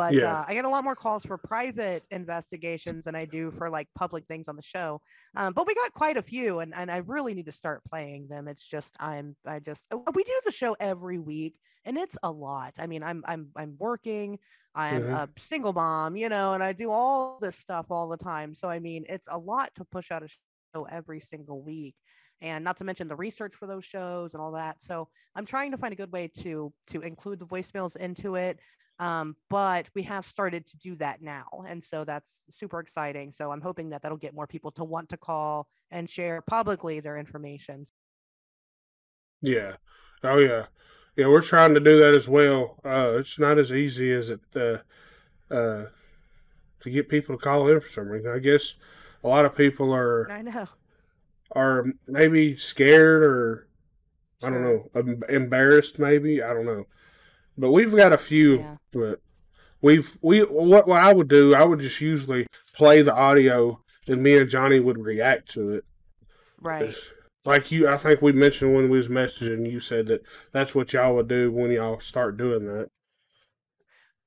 [0.00, 0.24] But Yeah.
[0.24, 3.88] uh, I get a lot more calls for private investigations than I do for like
[3.94, 5.02] public things on the show.
[5.36, 8.28] Um, but we got quite a few, and, and I really need to start playing
[8.28, 8.48] them.
[8.48, 12.32] It's just I'm I just uh, we do the show every week, and it's a
[12.32, 12.74] lot.
[12.78, 14.38] I mean, I'm I'm I'm working.
[14.74, 15.10] I'm Mhm.
[15.10, 18.54] a single mom, you know, and I do all this stuff all the time.
[18.54, 21.96] So I mean, it's a lot to push out a show every single week
[22.40, 24.80] and not to mention the research for those shows and all that.
[24.80, 28.60] So I'm trying to find a good way to to include the voicemails into it.
[29.00, 33.32] Um, but we have started to do that now, and so that's super exciting.
[33.32, 37.00] So I'm hoping that that'll get more people to want to call and share publicly
[37.00, 37.86] their information.
[39.40, 39.76] Yeah.
[40.22, 40.66] Oh yeah.
[41.16, 42.78] Yeah, we're trying to do that as well.
[42.84, 44.78] Uh, it's not as easy as it uh,
[45.52, 45.86] uh,
[46.80, 48.30] to get people to call in for some reason.
[48.30, 48.74] I guess
[49.24, 50.68] a lot of people are I know.
[51.52, 53.66] are maybe scared or
[54.42, 54.90] I don't know,
[55.28, 56.42] embarrassed maybe.
[56.42, 56.86] I don't know.
[57.60, 58.58] But we've got a few.
[58.58, 58.76] Yeah.
[58.92, 59.20] But
[59.82, 64.22] we've we what what I would do, I would just usually play the audio, and
[64.22, 65.84] me and Johnny would react to it.
[66.60, 66.94] Right.
[67.44, 70.92] Like you, I think we mentioned when we was messaging, you said that that's what
[70.92, 72.88] y'all would do when y'all start doing that.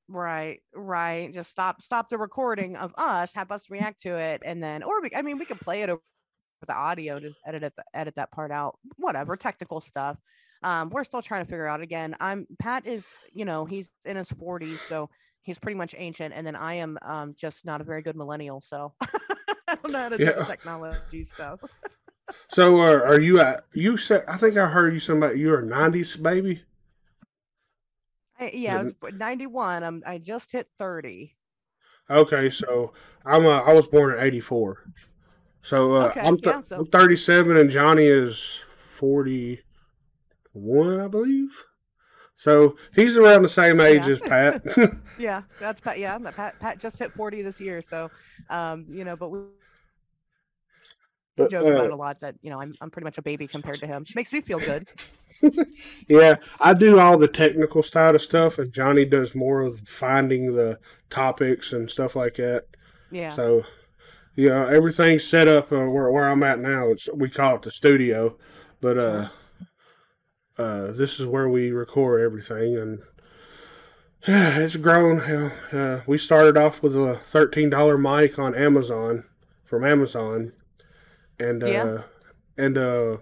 [0.08, 1.34] Right, right.
[1.34, 5.02] Just stop stop the recording of us, have us react to it, and then or
[5.02, 6.02] we, I mean we could play it over
[6.66, 8.78] the audio, just edit it, edit that part out.
[8.98, 10.18] Whatever, technical stuff.
[10.64, 12.16] Um, we're still trying to figure out again.
[12.20, 15.10] I'm Pat is, you know, he's in his 40s, so
[15.42, 18.62] he's pretty much ancient, and then I am um just not a very good millennial,
[18.62, 20.32] so I don't know how to do Yeah.
[20.34, 21.60] the technology stuff.
[22.50, 25.66] So uh, are you at you said I think I heard you somebody you're a
[25.66, 26.64] nineties baby?
[28.40, 29.84] I, yeah, I was 91.
[29.84, 31.36] I'm I just hit 30.
[32.10, 32.94] Okay, so
[33.26, 34.84] I'm uh, I was born in eighty four.
[35.62, 39.62] So uh, Okay, I'm, th- yeah, so- I'm thirty seven and Johnny is forty
[40.54, 41.50] one, I believe.
[42.36, 44.14] So he's around the same age Yeah.
[44.14, 44.64] as Pat.
[45.20, 46.00] Yeah, that's Pat.
[46.00, 48.10] Yeah, Pat Pat just hit 40 this year, so
[48.50, 49.40] um, you know, but we
[51.36, 53.22] but, joke about uh, it a lot that you know I'm I'm pretty much a
[53.22, 54.06] baby compared to him.
[54.16, 54.88] Makes me feel good.
[56.08, 60.56] Yeah, I do all the technical side of stuff, and Johnny does more of finding
[60.56, 60.80] the
[61.10, 62.66] topics and stuff like that.
[63.12, 63.36] Yeah.
[63.36, 63.64] So,
[64.36, 66.90] yeah, everything's set up uh, where where I'm at now.
[66.90, 68.38] It's we call it the studio,
[68.80, 69.30] but uh,
[70.58, 73.00] uh, this is where we record everything, and
[74.28, 75.20] yeah, it's grown.
[75.20, 79.26] Uh, we started off with a thirteen dollar mic on Amazon
[79.66, 80.54] from Amazon,
[81.40, 81.98] and uh, Yeah.
[82.58, 83.18] and uh,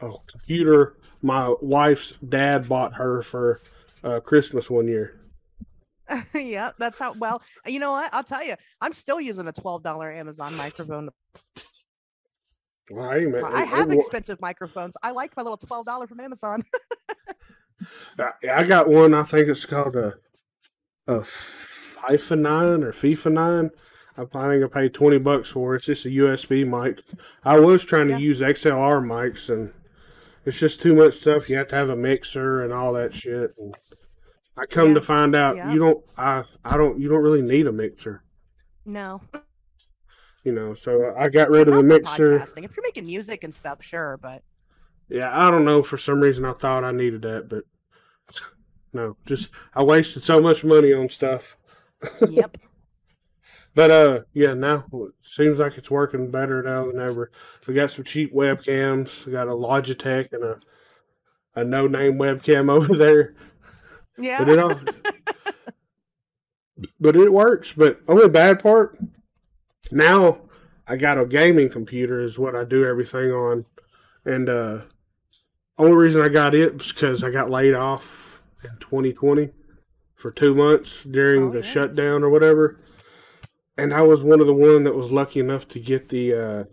[0.00, 3.60] a computer my wife's dad bought her for
[4.04, 5.18] uh, Christmas one year.
[6.34, 7.14] yeah, that's how.
[7.14, 8.14] Well, you know what?
[8.14, 11.08] I'll tell you, I'm still using a twelve dollar Amazon microphone.
[12.90, 14.96] Well, man, I it- have it expensive microphones.
[15.02, 16.62] I like my little twelve dollar from Amazon.
[18.18, 19.12] I, I got one.
[19.14, 20.14] I think it's called a
[21.06, 23.70] a FIFA nine or FIFA nine.
[24.16, 25.78] I'm planning to pay twenty bucks for it.
[25.78, 27.02] It's just a USB mic.
[27.44, 28.18] I was trying to Yeah.
[28.18, 29.72] use XLR mics, and
[30.46, 31.50] it's just too much stuff.
[31.50, 33.54] You have to have a mixer and all that shit.
[33.58, 33.74] And
[34.56, 35.70] I come to find out Yeah.
[35.72, 36.04] you don't.
[36.16, 36.98] I I don't.
[36.98, 38.22] You don't really need a mixer.
[38.86, 39.20] no,
[40.46, 40.74] You know.
[40.74, 42.38] So I got rid of the mixer.
[42.38, 42.64] podcasting.
[42.64, 44.42] If you're making music and stuff, sure, but
[45.08, 45.82] Yeah, I don't know.
[45.82, 47.64] For some reason, I thought I needed that, but
[48.92, 49.16] no.
[49.26, 51.56] Just I wasted so much money on stuff.
[52.30, 52.56] yep.
[53.74, 57.30] But uh, yeah, now it seems like it's working better now than ever.
[57.68, 59.26] We got some cheap webcams.
[59.26, 60.60] We got a Logitech and a
[61.54, 63.34] a no name webcam over there.
[64.16, 64.38] Yeah.
[64.38, 64.80] But it all,
[66.98, 67.74] but it works.
[67.76, 68.96] But only bad part
[69.90, 70.38] now
[70.86, 73.66] I got a gaming computer is what I do everything on,
[74.24, 74.80] and uh,
[75.78, 79.50] only reason I got it was because I got laid off in 2020
[80.14, 81.64] for two months during Oh, the yeah.
[81.64, 82.78] shutdown or whatever,
[83.76, 86.64] and I was one of the one that was lucky enough to get the uh,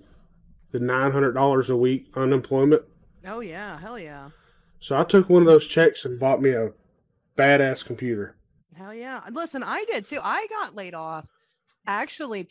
[0.72, 2.84] the nine hundred dollars a week unemployment.
[3.28, 4.30] oh yeah, hell yeah.
[4.80, 6.72] So I took one of those checks and bought me a
[7.38, 8.36] badass computer.
[8.76, 9.22] Hell yeah.
[9.32, 10.20] Listen, I did too.
[10.22, 11.26] I got laid off
[11.88, 12.48] actually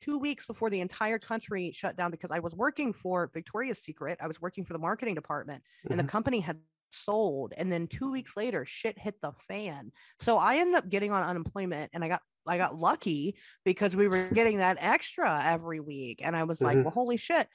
[0.00, 4.18] two weeks before the entire country shut down because I was working for Victoria's Secret.
[4.20, 6.60] I was working for the marketing department and the company had
[6.92, 7.52] sold.
[7.56, 9.90] And then two weeks later, shit hit the fan.
[10.20, 14.06] So I ended up getting on unemployment and I got I got lucky because we
[14.06, 16.20] were getting that extra every week.
[16.24, 16.84] And I was like, Mhm.
[16.84, 17.48] well, holy shit.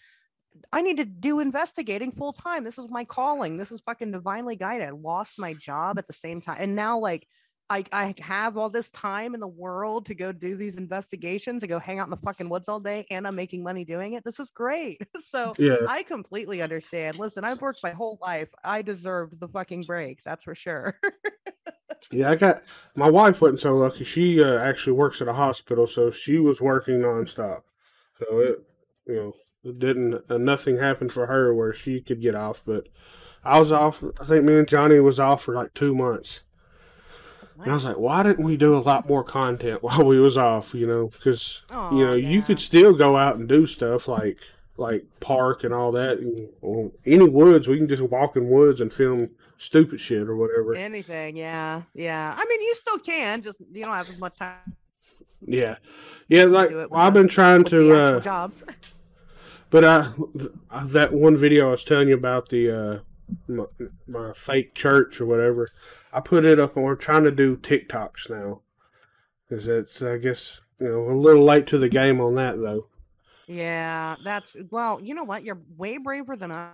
[0.74, 2.66] I need to do investigating full time.
[2.66, 3.56] This is my calling.
[3.56, 4.90] This is fucking divinely guided.
[4.90, 6.58] I lost my job at the same time.
[6.60, 7.26] And now like
[7.72, 11.70] I, I have all this time in the world to go do these investigations, and
[11.70, 14.26] go hang out in the fucking woods all day, and I'm making money doing it.
[14.26, 15.02] This is great.
[15.24, 15.78] So Yeah.
[15.88, 17.18] I completely understand.
[17.18, 18.50] Listen, I've worked my whole life.
[18.66, 20.22] I deserved the fucking break.
[20.24, 21.00] That's for sure.
[22.12, 22.64] Yeah, I got
[22.96, 24.04] my wife wasn't so lucky.
[24.04, 27.62] She uh, actually works at a hospital, so she was working nonstop.
[28.18, 28.64] So it,
[29.06, 32.64] you know, it didn't uh, nothing happened for her where she could get off.
[32.66, 32.88] But
[33.44, 34.04] I was off.
[34.20, 36.42] I think me and Johnny was off for like two months,
[37.60, 40.38] and I was like, why didn't we do a lot more content while we was
[40.38, 40.74] off?
[40.74, 44.40] You know, because you know you could still go out and do stuff like
[44.78, 46.18] like park and all that.
[46.18, 50.36] And, well, any woods, we can just walk in woods and film stupid shit or
[50.36, 50.76] whatever.
[50.76, 52.36] Anything, yeah, yeah.
[52.36, 54.58] I mean, you still can, just you don't have as much time
[55.46, 55.78] Yeah,
[56.28, 56.46] yeah.
[56.46, 58.64] Like do it with well, I've been trying to, uh, jobs.
[59.70, 60.12] but I
[60.86, 63.00] that one video I was telling you about the uh,
[63.48, 63.66] my,
[64.08, 65.70] my fake church or whatever.
[66.14, 68.62] I put it up, and we're trying to do TikToks now.
[69.48, 72.88] Because it's I guess you know a little late to the game on that though.
[73.48, 75.44] Yeah, that's well, you know what?
[75.44, 76.70] You're way braver than I,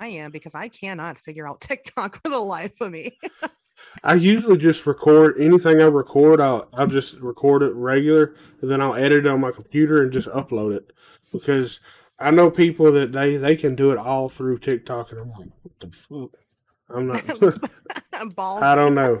[0.00, 3.18] I am because I cannot figure out TikTok for the life of me.
[4.04, 6.40] I usually just record anything I record.
[6.40, 10.12] I'll I'll just record it regular, and then I'll edit it on my computer and
[10.12, 10.92] just upload it
[11.32, 11.80] because
[12.22, 15.48] I know people that they they can do it all through TikTok, and I'm like,
[15.62, 16.38] what the fuck?
[16.94, 18.36] I'm not.
[18.36, 18.62] Balls.
[18.62, 19.20] I don't know.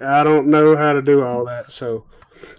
[0.00, 1.70] I don't know how to do all that.
[1.70, 2.06] So,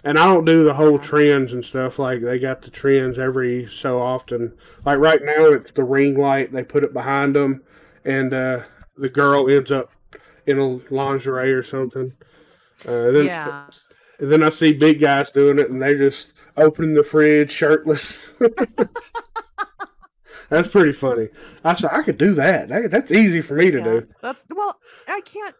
[0.04, 1.98] and I don't do the whole trends and stuff.
[1.98, 4.56] Like they got the trends every so often.
[4.86, 6.52] Like right now, it's the ring light.
[6.52, 7.62] They put it behind them,
[8.04, 8.60] and uh,
[8.96, 9.92] the girl ends up
[10.46, 12.14] in a lingerie or something.
[12.86, 13.66] Uh, then, yeah.
[14.18, 18.30] and then I see big guys doing it, and they're just opening the fridge shirtless.
[20.52, 21.28] That's pretty funny.
[21.64, 22.68] I said I could do that.
[22.68, 23.84] that that's easy for me to yeah.
[23.84, 24.06] do.
[24.20, 24.78] That's well,
[25.08, 25.54] I can't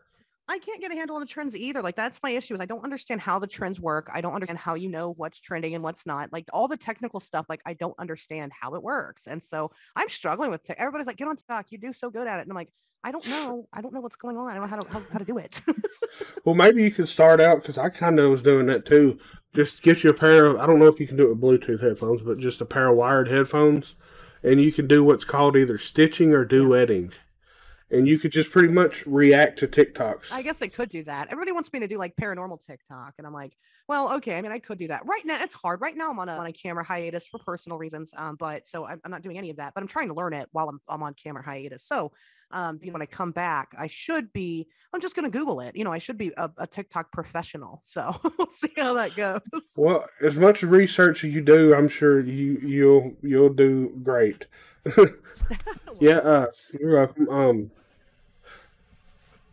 [0.48, 1.80] I can't get a handle on the trends either.
[1.80, 4.10] Like that's my issue is I don't understand how the trends work.
[4.12, 6.30] I don't understand how you know what's trending and what's not.
[6.30, 9.26] Like all the technical stuff, like I don't understand how it works.
[9.26, 10.76] And so I'm struggling with it.
[10.78, 11.72] Everybody's like, get on stock.
[11.72, 12.42] You do so good at it.
[12.42, 12.68] And I'm like,
[13.02, 13.66] I don't know.
[13.72, 14.48] I don't know what's going on.
[14.48, 15.58] I don't know how to how, how to do it.
[16.44, 19.18] well, maybe you could start out because I kind of was doing that too.
[19.54, 21.40] Just get you a pair of I don't know if you can do it with
[21.40, 23.94] Bluetooth headphones, but just a pair of wired headphones,
[24.42, 27.12] and you can do what's called either stitching or duetting.
[27.90, 30.32] And you could just pretty much react to TikToks.
[30.32, 31.28] I guess I could do that.
[31.30, 33.52] Everybody wants me to do like paranormal TikTok, and I'm like,
[33.86, 34.38] well, okay.
[34.38, 35.04] I mean, I could do that.
[35.04, 35.82] Right now, it's hard.
[35.82, 38.10] Right now, I'm on a, on a camera hiatus for personal reasons.
[38.16, 39.74] Um, but so I'm, I'm not doing any of that.
[39.74, 41.84] But I'm trying to learn it while I'm I'm on camera hiatus.
[41.84, 42.12] So
[42.52, 45.60] um, you know, when I come back, I should be, I'm just going to Google
[45.60, 45.74] it.
[45.76, 47.82] You know, I should be a, a TikTok professional.
[47.92, 49.40] So we'll see how that goes.
[49.76, 54.46] Well, as much research as you do, I'm sure you, you'll, you'll do great.
[56.00, 56.16] yeah.
[56.16, 56.46] Uh,
[56.80, 57.28] you're welcome.
[57.28, 57.70] Um,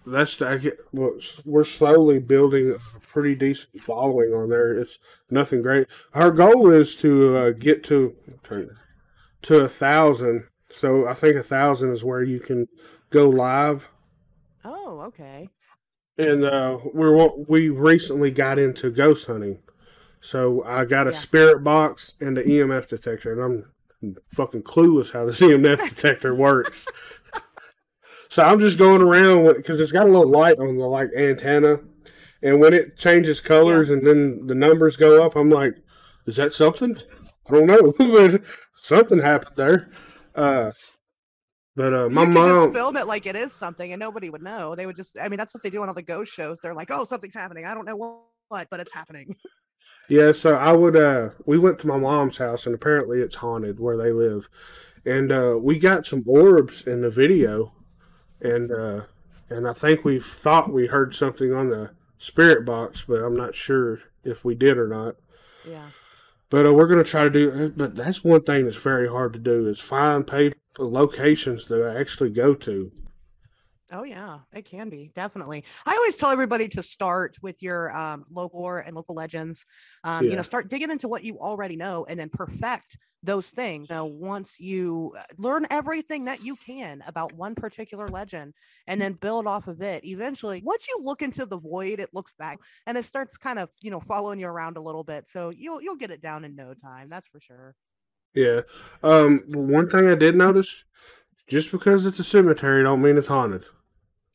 [0.06, 0.80] that's I get.
[0.92, 4.74] We're slowly building a pretty decent following on there.
[4.74, 4.98] It's
[5.30, 5.88] nothing great.
[6.14, 8.16] Our goal is to uh, get to
[9.44, 10.46] to a thousand.
[10.80, 12.66] So I think a thousand is where you can
[13.10, 13.90] go live.
[14.64, 15.50] Oh, okay.
[16.18, 19.60] And uh, we're we recently got into ghost hunting,
[20.22, 21.18] so I got a Yeah.
[21.18, 23.66] spirit box and an EMF detector, and
[24.02, 26.88] I'm fucking clueless how this EMF detector works.
[28.30, 31.82] So I'm just going around because it's got a little light on the like antenna,
[32.42, 35.76] and when it changes colors and then the numbers go up, I'm like,
[36.26, 36.96] "Is that something?"
[37.50, 38.44] I don't know, but
[38.78, 39.90] something happened there.
[40.40, 40.72] Uh,
[41.76, 44.42] but uh, my you mom, just film it like it is something, and nobody would
[44.42, 44.76] know.
[44.76, 46.60] They would just, I mean, that's what they do on all the ghost shows.
[46.62, 47.66] They're like, oh, something's happening.
[47.66, 49.36] I don't know what, but it's happening.
[50.08, 53.80] Yeah, so I would uh we went to my mom's house and apparently it's haunted
[53.80, 54.50] where they live.
[55.06, 57.74] And uh we got some orbs in the video
[58.42, 59.02] and uh
[59.52, 63.54] and I think we thought we heard something on the spirit box, but I'm not
[63.54, 65.16] sure if we did or not.
[65.64, 65.90] Yeah.
[66.50, 69.34] But uh, we're going to try to do but that's one thing that's very hard
[69.34, 72.92] to do is find pay locations to actually go to.
[73.92, 75.64] Oh yeah, it can be definitely.
[75.86, 79.66] I always tell everybody to start with your um, local lore and local legends.
[80.04, 83.90] Um, You know, start digging into what you already know, and then perfect those things.
[83.90, 88.54] Now, once you uh, learn everything that you can about one particular legend,
[88.88, 92.32] and then build off of it, eventually, once you look into the void, it looks
[92.40, 95.28] back and it starts kind of you know following you around a little bit.
[95.28, 97.10] So you'll you'll get it down in no time.
[97.10, 97.76] That's for sure.
[98.34, 98.62] Yeah.
[99.04, 100.86] Um one thing I did notice
[101.48, 103.66] just because it's a cemetery don't mean it's haunted.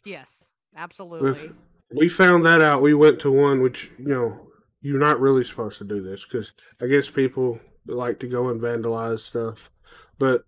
[0.04, 0.30] Yes,
[0.76, 1.52] absolutely.
[1.94, 2.82] we found that out.
[2.82, 4.40] We went to one which you know
[4.82, 8.60] you're not really supposed to do this because I guess people like to go and
[8.60, 9.70] vandalize stuff,
[10.18, 10.44] but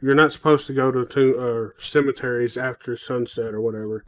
[0.00, 4.04] you're not supposed to go to to uh, cemeteries after sunset or whatever.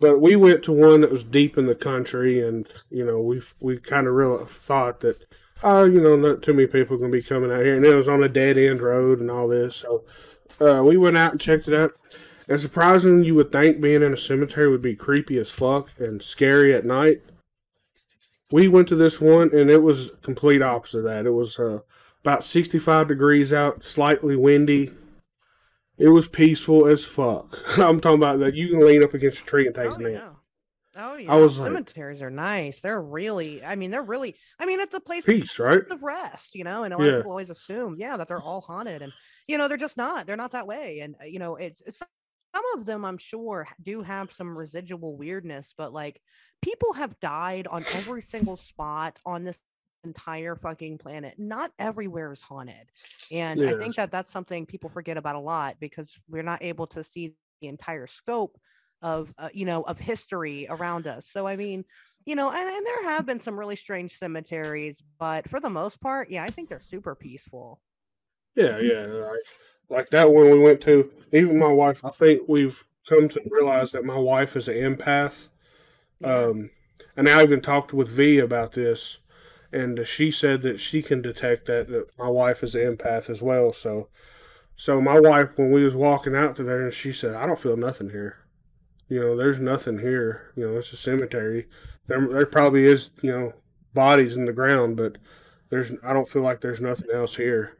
[0.00, 3.42] But we went to one that was deep in the country, and you know we
[3.60, 5.24] we kind of really thought that
[5.62, 8.08] oh you know not too many people gonna be coming out here, and it was
[8.08, 9.76] on a dead end road and all this.
[9.76, 10.04] So
[10.60, 11.92] uh, we went out and checked it out.
[12.48, 16.20] And surprising you would think being in a cemetery would be creepy as fuck and
[16.20, 17.22] scary at night.
[18.50, 21.26] We went to this one and it was complete opposite of that.
[21.26, 21.80] It was uh,
[22.22, 24.92] about 65 degrees out, slightly windy.
[25.98, 27.58] It was peaceful as fuck.
[27.78, 29.98] I'm talking about that you can lean up against a tree and take Oh a
[29.98, 30.12] nap.
[30.12, 30.30] yeah.
[30.96, 31.34] Oh yeah.
[31.36, 32.80] was like- cemeteries are nice.
[32.80, 35.86] They're really I mean, they're really I mean, it's a place Peace, right?
[35.88, 37.10] The rest, you know, and a lot Yeah.
[37.12, 39.12] of people always assume, yeah, that they're all haunted and
[39.46, 40.26] you know, they're just not.
[40.26, 41.00] They're not that way.
[41.00, 45.16] And uh, you know, it's, it's some of them I'm sure do have some residual
[45.16, 46.20] weirdness, but like
[46.62, 49.58] people have died on every single spot on this
[50.04, 51.34] entire fucking planet.
[51.38, 52.90] Not everywhere is haunted.
[53.32, 56.86] And I think that that's something people forget about a lot because we're not able
[56.88, 58.58] to see the entire scope
[59.02, 61.82] of uh, you know of history around us so i mean
[62.26, 65.98] you know and, and there have been some really strange cemeteries but for the most
[66.02, 67.80] part yeah i think they're super peaceful
[68.54, 69.06] Yeah, yeah.
[69.06, 69.40] Like,
[69.88, 73.92] like that one we went to, even my wife, I think we've come to realize
[73.92, 75.48] that my wife is an empath.
[76.22, 76.70] Um,
[77.16, 79.18] and I even talked with V about this,
[79.72, 83.40] and she said that she can detect that that my wife is an empath as
[83.40, 83.72] well.
[83.72, 84.08] So,
[84.76, 87.58] so my wife, when we was walking out to there, and she said, "I don't
[87.58, 88.38] feel nothing here,"
[89.08, 90.52] you know, there's nothing here.
[90.56, 91.68] You know, it's a cemetery.
[92.06, 93.52] There, there probably is, you know,
[93.94, 95.18] bodies in the ground, but
[95.68, 95.92] there's.
[96.04, 97.76] I don't feel like there's nothing else here.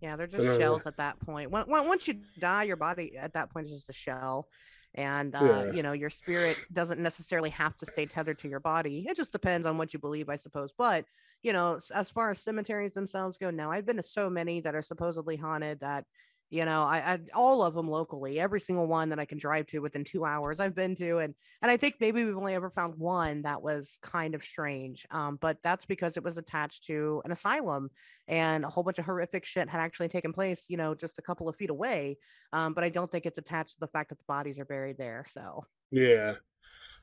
[0.00, 1.50] Yeah, they're just shells at that point.
[1.50, 4.48] When, when, once you die, your body at that point is just a shell.
[4.94, 5.70] And, uh, Yeah.
[5.70, 9.06] you know, your spirit doesn't necessarily have to stay tethered to your body.
[9.08, 10.72] It just depends on what you believe, I suppose.
[10.76, 11.06] But,
[11.42, 14.74] you know, as far as cemeteries themselves go, now I've been to so many that
[14.74, 16.06] are supposedly haunted that,
[16.50, 19.68] you know, I, I all of them locally, every single one that I can drive
[19.68, 21.18] to within two hours I've been to.
[21.18, 21.32] And,
[21.62, 25.06] and I think maybe we've only ever found one that was kind of strange.
[25.12, 27.88] Um, but that's because it was attached to an asylum
[28.26, 31.22] and a whole bunch of horrific shit had actually taken place, you know, just a
[31.22, 32.18] couple of feet away.
[32.52, 34.98] Um, but I don't think it's attached to the fact that the bodies are buried
[34.98, 35.24] there.
[35.30, 36.34] So Yeah.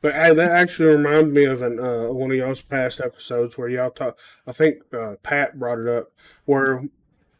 [0.02, 3.70] But uh, that actually reminded me of an uh, one of y'all's past episodes where
[3.70, 4.20] y'all talk.
[4.46, 6.12] I think uh, Pat brought it up,
[6.46, 6.84] where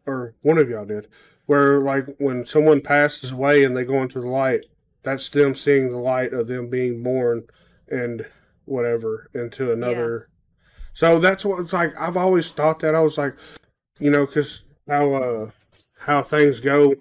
[0.08, 1.08] or one of y'all did,
[1.48, 4.66] where like when someone passes away and they go into the light,
[5.04, 7.46] that's them seeing the light of them being born
[7.90, 8.26] and
[8.66, 10.30] whatever into another.
[10.94, 11.94] So that's what it's like.
[12.00, 13.36] I've always thought that I was like,
[14.00, 15.52] you know, because how uh
[16.00, 16.96] how things go,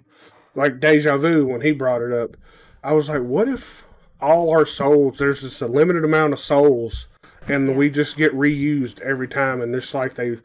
[0.55, 2.35] like deja vu when he brought it up.
[2.83, 3.83] I was like, what if
[4.21, 7.07] all our souls, there's just a limited amount of souls,
[7.47, 7.75] and Yeah.
[7.75, 10.37] we just get reused every time, and it's like they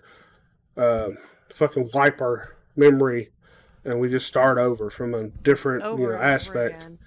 [0.77, 1.11] uh,
[1.55, 3.31] fucking wipe our memory,
[3.85, 6.75] and we just start over from a different over you know aspect.
[6.77, 6.99] again.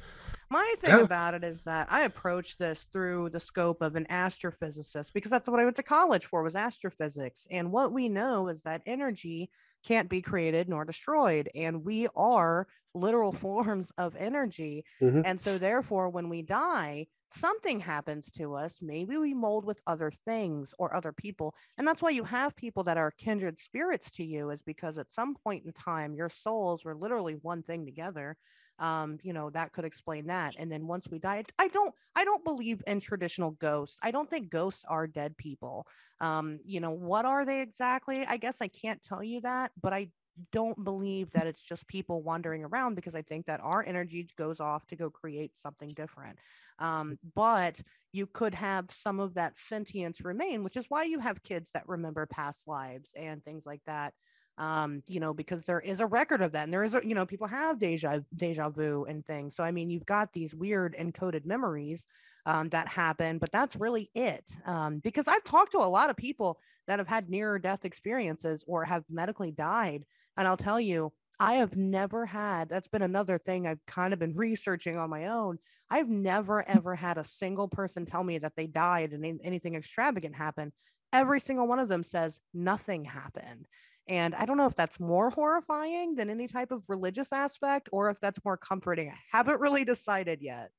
[0.50, 4.06] My thing That- about it is that I approach this through the scope of an
[4.12, 7.48] astrophysicist because that's what I went to college for was astrophysics.
[7.50, 9.50] And what we know is that energy
[9.84, 11.50] can't be created nor destroyed.
[11.56, 14.86] And we are literal forms of energy.
[15.02, 15.24] Mhm.
[15.26, 18.82] And so therefore, when we die, something happens to us.
[18.82, 21.54] Maybe we mold with other things or other people.
[21.78, 25.14] And that's why you have people that are kindred spirits to you, is because at
[25.14, 28.38] some point in time, your souls were literally one thing together
[28.80, 32.26] um you know that could explain that and then once we die i don't i
[32.26, 35.88] don't believe in traditional ghosts i don't think ghosts are dead people
[36.20, 39.94] um you know what are they exactly i guess i can't tell you that but
[39.94, 40.10] i
[40.52, 44.60] don't believe that it's just people wandering around because i think that our energy goes
[44.60, 46.38] off to go create something different.
[46.80, 47.82] Um but
[48.12, 51.88] you could have some of that sentience remain which is why you have kids that
[51.88, 54.14] remember past lives and things like that
[54.58, 57.14] um you know because there is a record of that and there is a you
[57.16, 59.56] know people have deja deja vu and things.
[59.56, 62.06] So i mean you've got these weird encoded memories
[62.46, 64.44] um, that happen but that's really it.
[64.66, 66.58] Um, because i've talked to a lot of people
[66.88, 70.06] that have had near death experiences or have medically died
[70.38, 74.20] and i'll tell you i have never had that's been another thing i've kind of
[74.20, 75.58] been researching on my own
[75.90, 80.36] i've never ever had a single person tell me that they died and anything extravagant
[80.36, 80.72] happened
[81.14, 83.68] every single one of them says nothing happened
[84.08, 88.12] and I don't know if that's more horrifying than any type of religious aspect or
[88.12, 89.10] if that's more comforting.
[89.10, 90.70] I haven't really decided yet.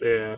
[0.00, 0.36] Yeah.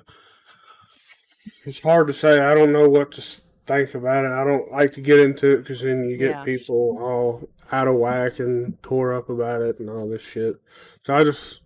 [1.64, 2.40] It's hard to say.
[2.40, 3.22] I don't know what to
[3.66, 4.30] think about it.
[4.30, 6.44] I don't like to get into it because then you get Yeah.
[6.44, 10.60] people all out of whack and tore up about it and all this shit.
[11.04, 11.60] So I just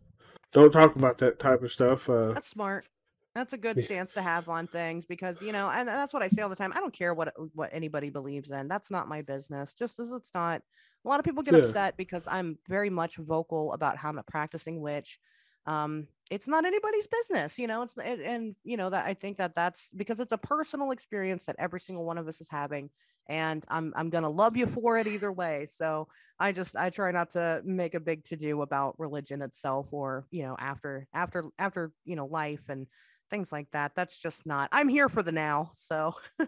[0.52, 2.08] don't talk about that type of stuff.
[2.08, 2.86] Uh, That's smart.
[3.34, 6.28] That's a good stance to have on things because you know, and that's what I
[6.28, 6.72] say all the time.
[6.74, 8.66] I don't care what what anybody believes in.
[8.66, 9.74] That's not my business.
[9.74, 10.62] Just as it's not.
[11.04, 11.60] A lot of people get Yeah.
[11.60, 15.20] upset because I'm very much vocal about how I'm a practicing witch.
[15.66, 17.82] Um, it's not anybody's business, you know.
[17.82, 21.46] It's and, and you know that I think that that's because it's a personal experience
[21.46, 22.90] that every single one of us is having,
[23.28, 25.66] and I'm I'm gonna love you for it either way.
[25.72, 26.08] So
[26.38, 30.26] I just I try not to make a big to do about religion itself or
[30.30, 32.86] you know after after after you know life and
[33.30, 33.92] things like that.
[33.94, 34.68] That's just not.
[34.72, 35.70] I'm here for the now.
[35.74, 36.14] So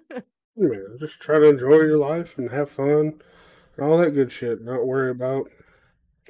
[0.56, 3.20] yeah, just try to enjoy your life and have fun
[3.76, 4.62] and all that good shit.
[4.62, 5.48] Not worry about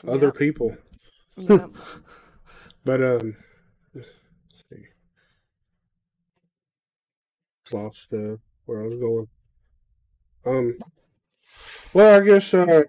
[0.07, 0.77] other Yep, people.
[1.37, 1.71] yep.
[2.85, 3.37] But um,
[3.95, 4.09] let's
[4.71, 4.85] see.
[7.73, 9.29] Lost uh, where I was going.
[10.47, 10.79] Um,
[11.93, 12.85] well, I guess uh, I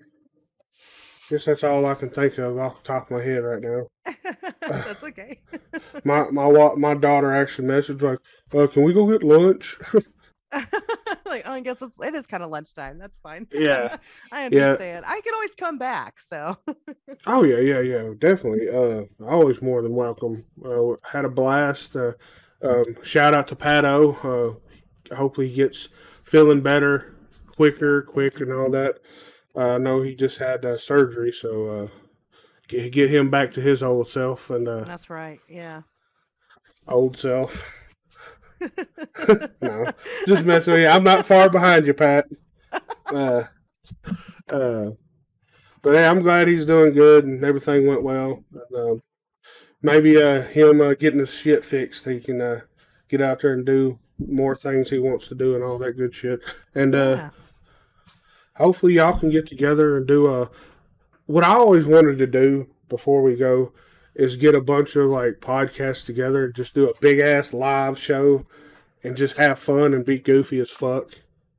[1.30, 3.88] guess that's all I can think of off the top of my head right now.
[4.62, 5.42] that's okay.
[6.04, 8.20] My my my daughter actually messaged like,
[8.54, 9.78] uh, "Can we go get lunch?"
[11.40, 12.98] like oh, I guess it's it is kind of lunchtime.
[12.98, 13.48] That's fine.
[13.54, 13.98] Yeah.
[14.32, 14.76] I Yeah.
[14.76, 15.06] understand.
[15.08, 16.20] I can always come back.
[16.20, 16.58] So
[17.28, 18.70] oh yeah, yeah, yeah, definitely.
[18.70, 20.46] Uh, always more than welcome.
[20.64, 21.96] Uh, had a blast.
[21.96, 22.14] Uh,
[22.62, 24.16] um, shout out to Pato.
[25.12, 25.90] Uh, hopefully he gets
[26.24, 27.16] feeling better
[27.48, 29.00] quicker, quick, and all that.
[29.56, 31.88] Uh, I know he just had uh, surgery, so uh,
[32.68, 35.40] get, get him back to his old self and uh, that's right.
[35.50, 35.82] Yeah.
[36.88, 37.79] old self.
[39.62, 39.86] no,
[40.28, 40.88] just messing with you.
[40.88, 42.26] I'm not far behind you, Pat.
[43.12, 43.44] Uh,
[44.50, 44.92] uh,
[45.82, 48.44] but hey, I'm glad he's doing good and everything went well.
[48.76, 49.02] Um,
[49.82, 52.62] maybe uh, him uh, getting his shit fixed, he can uh,
[53.08, 56.14] get out there and do more things he wants to do and all that good
[56.14, 56.42] shit.
[56.76, 57.30] And uh, Yeah.
[58.58, 60.50] hopefully y'all can get together and do a.
[61.26, 63.72] What I always wanted to do before we go
[64.20, 67.98] is get a bunch of like podcasts together and just do a big ass live
[67.98, 68.46] show
[69.04, 71.12] and just have fun and be goofy as fuck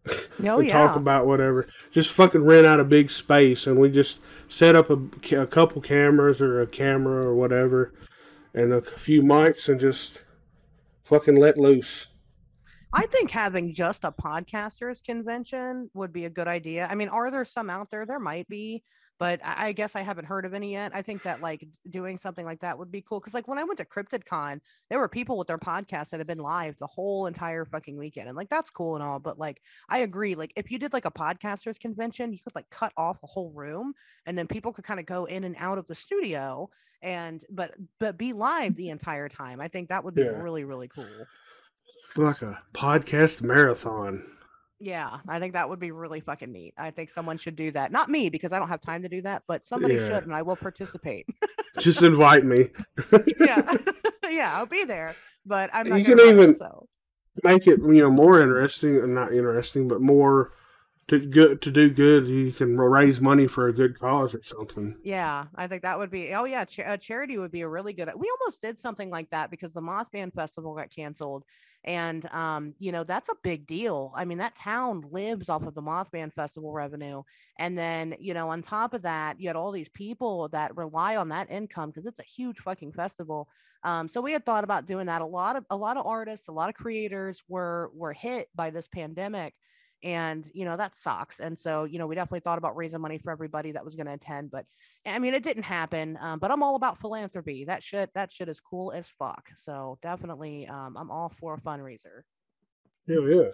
[0.44, 0.72] Oh and yeah.
[0.72, 1.68] talk about whatever.
[1.90, 4.98] Just fucking rent out a big space and we just set up a,
[5.36, 7.92] a couple cameras or a camera or whatever
[8.54, 10.22] and a few mics and just
[11.04, 12.08] fucking let loose.
[12.92, 16.88] I think having just a podcasters convention would be a good idea.
[16.90, 18.04] I mean, are there some out there?
[18.04, 18.82] There might be,
[19.20, 20.92] but I guess I haven't heard of any yet.
[20.94, 23.20] I think that like doing something like that would be cool.
[23.20, 26.26] Cause like when I went to CryptidCon, there were people with their podcasts that had
[26.26, 28.28] been live the whole entire fucking weekend.
[28.28, 29.60] And like that's cool and all, but like
[29.90, 30.34] I agree.
[30.34, 33.52] Like if you did like a podcasters convention, you could like cut off a whole
[33.52, 33.94] room
[34.26, 36.70] and then people could kind of go in and out of the studio
[37.02, 39.60] and but but be live the entire time.
[39.60, 40.42] I think that would be Yeah.
[40.42, 41.28] really, really cool.
[42.16, 44.24] Like a podcast marathon.
[44.82, 46.72] Yeah, I think that would be really fucking neat.
[46.78, 47.92] I think someone should do that.
[47.92, 50.08] Not me because I don't have time to do that, but somebody Yeah.
[50.08, 51.26] should and I will participate.
[51.78, 52.70] Just invite me.
[53.38, 53.76] yeah.
[54.30, 55.14] yeah, I'll be there,
[55.44, 56.88] but I'm not You can run it, even- so.
[57.44, 60.52] make it you know more interesting not interesting but more
[61.10, 64.96] to good to do good you can raise money for a good cause or something
[65.02, 66.34] Yeah, I think that would be.
[66.34, 68.08] Oh yeah, cha- uh, charity would be a really good.
[68.16, 71.44] We almost did something like that because the Mothman Festival got canceled,
[71.84, 74.12] and um, you know that's a big deal.
[74.14, 77.22] I mean, that town lives off of the Mothman Festival revenue,
[77.58, 81.16] and then you know on top of that, you had all these people that rely
[81.16, 83.48] on that income because it's a huge fucking festival.
[83.82, 85.22] Um, so we had thought about doing that.
[85.22, 88.70] A lot of a lot of artists, a lot of creators were were hit by
[88.70, 89.54] this pandemic
[90.02, 93.18] and you know that sucks and so you know we definitely thought about raising money
[93.18, 94.64] for everybody that was going to attend but
[95.06, 98.48] i mean it didn't happen um, but i'm all about philanthropy that shit that shit
[98.48, 102.22] is cool as fuck so definitely um, i'm all for a fundraiser
[103.06, 103.50] yeah yeah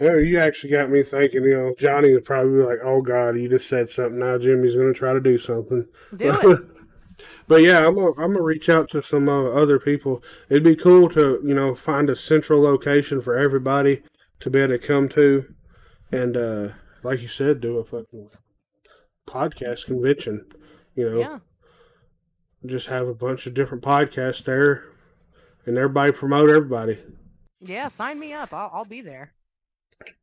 [0.00, 3.30] yeah, you actually got me thinking, you know, Johnny would probably be like, oh, God,
[3.30, 4.20] you just said something.
[4.20, 5.86] Now Jimmy's going to try to do something.
[6.16, 6.60] do it
[7.48, 10.22] but yeah, I'm going I'm to reach out to some uh, other people.
[10.48, 14.02] It'd be cool to, you know, find a central location for everybody
[14.40, 15.52] to be able to come to.
[16.12, 16.68] And, uh,
[17.02, 18.30] like you said, do a fucking
[19.28, 20.46] podcast convention.
[20.94, 21.38] You know, yeah
[22.66, 24.82] just have a bunch of different podcasts there
[25.64, 26.98] and everybody promote everybody.
[27.60, 29.32] yeah sign me up i'll, I'll be there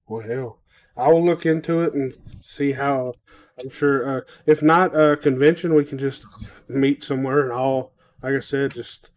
[0.05, 0.59] Well, hell,
[0.97, 3.13] I will look into it and see how.
[3.63, 4.05] I'm sure.
[4.17, 6.25] Uh, if not a convention, we can just
[6.67, 7.93] meet somewhere and all.
[8.21, 9.09] Like I said, just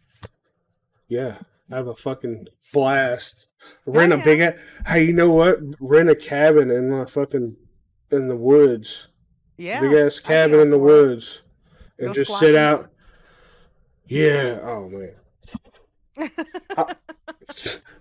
[1.09, 1.39] yeah,
[1.69, 3.47] have a fucking blast.
[3.85, 4.19] Rent yeah.
[4.19, 4.59] a big.
[4.87, 5.59] Hey, you know what?
[5.79, 7.57] Rent a cabin in the fucking
[8.11, 9.07] in the woods.
[9.57, 11.41] yeah Big ass cabin in the woods,
[11.97, 12.89] and Go just sit out.
[14.05, 14.59] Yeah.
[14.61, 15.15] Oh man.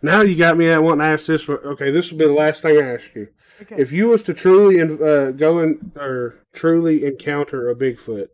[0.01, 1.45] Now you got me at wanting to ask this.
[1.45, 3.29] But okay, this will be the last thing I ask you.
[3.63, 3.77] Okay.
[3.77, 8.29] If you was to truly uh, go in or truly encounter a Bigfoot,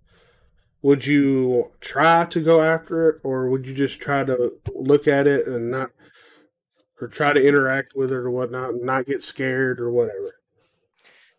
[0.82, 5.26] would you try to go after it, or would you just try to look at
[5.26, 5.92] it and not,
[7.00, 10.40] or try to interact with it or whatnot, and not get scared or whatever?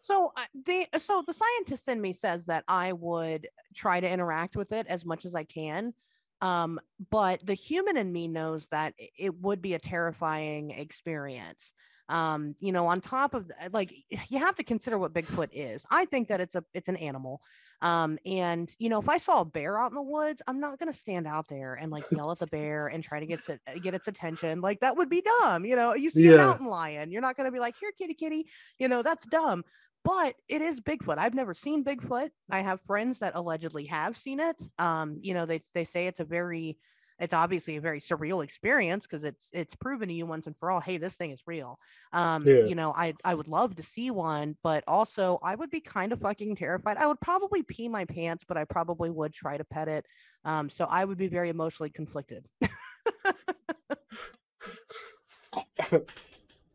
[0.02, 0.32] So
[0.66, 4.86] the so the scientist in me says that I would try to interact with it
[4.88, 5.94] as much as I can.
[6.42, 6.80] Um,
[7.10, 11.74] but the human in me knows that it would be a terrifying experience.
[12.08, 15.86] Um, you know, on top of like you have to consider what Bigfoot is.
[15.90, 17.42] I think that it's a it's an animal.
[17.82, 20.80] Um, and you know, if I saw a bear out in the woods, I'm not
[20.80, 23.82] gonna stand out there and like yell at the bear and try to get its,
[23.82, 24.62] get its attention.
[24.62, 25.66] Like that would be dumb.
[25.66, 28.48] You know, you see a mountain lion, you're not gonna be like, here, kitty, kitty.
[28.80, 29.64] You know, that's dumb
[30.04, 31.18] but it is Bigfoot.
[31.18, 32.30] I've never seen Bigfoot.
[32.52, 34.62] I have friends that allegedly have seen it.
[34.78, 36.78] Um, you know, they they say it's a very
[37.20, 40.70] it's obviously a very surreal experience because it's it's proven to you once and for
[40.70, 41.80] all, hey, this thing is real.
[42.14, 42.66] Um, Yeah.
[42.66, 46.12] you know, I I would love to see one, but also I would be kind
[46.12, 46.98] of fucking terrified.
[46.98, 50.06] I would probably pee my pants, but I probably would try to pet it.
[50.44, 52.48] Um, so I would be very emotionally conflicted.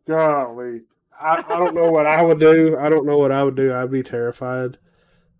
[0.06, 0.82] Golly,
[1.20, 2.76] I, I don't know what I would do.
[2.78, 3.72] I don't know what I would do.
[3.72, 4.78] I'd be terrified.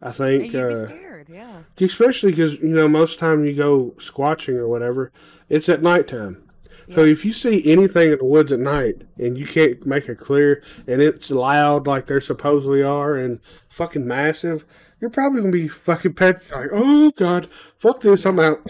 [0.03, 0.53] I Yeah, think.
[0.53, 1.63] Be uh, scared, yeah.
[1.81, 5.13] especially because you know most time you go squatching or whatever
[5.49, 6.43] it's at nighttime
[6.89, 10.19] so if you see anything in the woods at night and you can't make it
[10.19, 14.65] clear and it's loud like they supposedly are and fucking massive
[15.01, 17.49] you're probably gonna be fucking pet like oh god
[17.79, 18.67] fuck this i'm out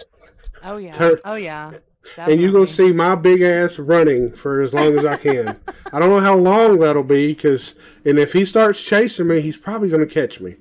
[0.63, 0.95] Oh yeah.
[0.95, 1.71] Ter- Oh yeah.
[2.17, 5.47] and you're gonna see my big ass running for as long as i can
[5.93, 7.73] i don't know how long that'll be because
[8.05, 10.57] and if he starts chasing me he's probably gonna catch me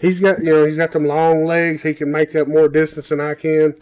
[0.00, 3.08] he's got you know he's got them long legs he can make up more distance
[3.10, 3.74] than i can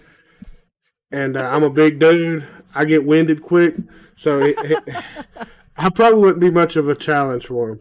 [1.11, 2.47] and uh, I'm a big dude.
[2.75, 3.77] I get winded quick,
[4.17, 5.05] so it, it,
[5.77, 7.81] I probably wouldn't be much of a challenge for him.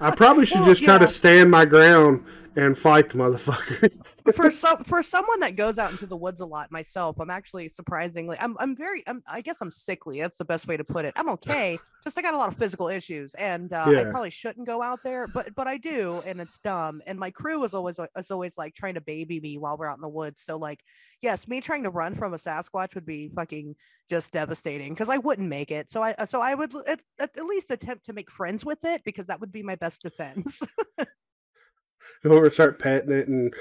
[0.00, 0.98] I probably should Well, just try yeah.
[1.00, 2.24] to stand my ground
[2.58, 3.88] and fight motherfucker.
[4.34, 7.68] for some for someone that goes out into the woods a lot myself i'm actually
[7.68, 11.04] surprisingly i'm i'm very I'm, i guess i'm sickly that's the best way to put
[11.04, 11.14] it.
[11.16, 14.66] I'm okay just i got a lot of physical issues and uh, i probably shouldn't
[14.66, 18.00] go out there but but i do and it's dumb and my crew is always
[18.16, 20.80] is always like trying to baby me while we're out in the woods so like
[21.22, 23.74] yes me trying to run from a sasquatch would be fucking
[24.08, 27.70] just devastating because i wouldn't make it so i so i would at at least
[27.70, 30.60] attempt to make friends with it because that would be my best defense
[32.24, 33.54] Over start petting it and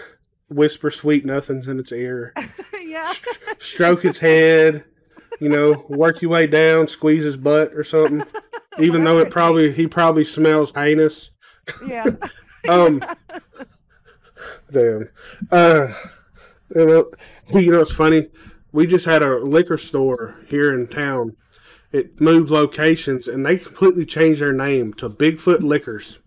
[0.49, 2.33] whisper sweet nothings in its ear.
[2.83, 3.11] yeah
[3.59, 4.85] Stroke its head,
[5.39, 8.23] you know, work your way down, squeeze his butt or something.
[8.79, 11.31] Even though it probably he probably smells heinous.
[11.85, 12.05] yeah
[12.69, 13.01] Um,
[14.71, 15.09] damn.
[15.51, 15.93] Uh,
[16.75, 17.11] you know,
[17.53, 18.27] you know, it's funny.
[18.71, 21.35] We just had a liquor store here in town.
[21.91, 26.19] It moved locations, and they completely changed their name to Bigfoot Liquors.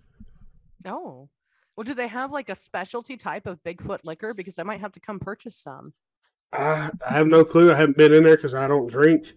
[0.85, 1.29] Oh.
[1.77, 4.35] Well, do they have like a specialty type of Bigfoot liquor?
[4.35, 5.93] Because I might have to come purchase some.
[6.53, 7.73] I, I have no clue.
[7.73, 9.33] I haven't been in there because I don't drink.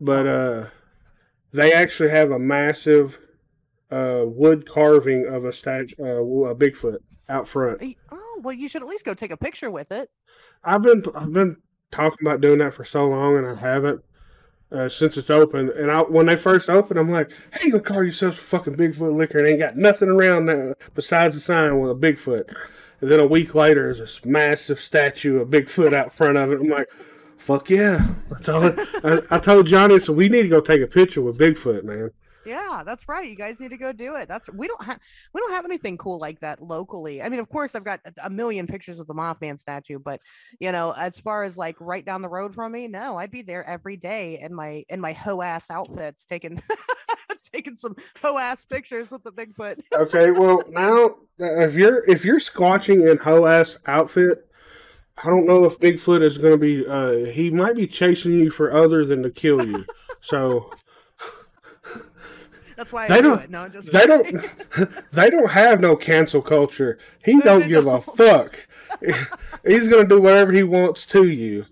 [0.00, 0.66] But uh,
[1.52, 3.18] they actually have a massive
[3.90, 6.98] uh, wood carving of a statue, uh, a Bigfoot
[7.28, 7.96] out front.
[8.10, 10.10] Oh, well, you should at least go take a picture with it.
[10.64, 11.56] I've been I've been
[11.90, 14.02] talking about doing that for so long, and I haven't
[14.72, 15.70] uh, since it's open.
[15.70, 18.76] And I, when they first opened, I'm like, "Hey, you gonna call yourself a fucking
[18.76, 22.54] Bigfoot liquor and ain't got nothing around there besides the sign with a Bigfoot."
[23.00, 26.60] And then a week later, there's this massive statue of Bigfoot out front of it.
[26.60, 26.88] I'm like,
[27.36, 28.72] "Fuck yeah!" That's all.
[29.04, 32.10] I, I told Johnny, so we need to go take a picture with Bigfoot, man.
[32.46, 33.28] Yeah, that's right.
[33.28, 34.28] You guys need to go do it.
[34.28, 35.00] That's we don't have
[35.34, 37.20] we don't have anything cool like that locally.
[37.22, 40.20] I mean, of course, I've got a- million pictures of the Mothman statue, but
[40.60, 43.42] you know, as far as like right down the road from me, no, I'd be
[43.42, 46.60] there every day in my in my hoe ass outfits, taking
[47.52, 49.80] taking some hoe ass pictures with the Bigfoot.
[49.92, 54.48] Okay, well now if you're if you're squatching in hoe ass outfit,
[55.22, 56.86] I don't know if Bigfoot is going to be.
[56.86, 59.84] Uh, he might be chasing you for other than to kill you.
[60.20, 60.70] So
[62.76, 63.50] That's why They do don't- it.
[63.50, 64.26] No, just they don't
[65.12, 66.98] they don't have no cancel culture.
[67.24, 68.04] He No, don't give a don't.
[68.16, 68.68] fuck.
[69.66, 71.66] He's going to do whatever he wants to you,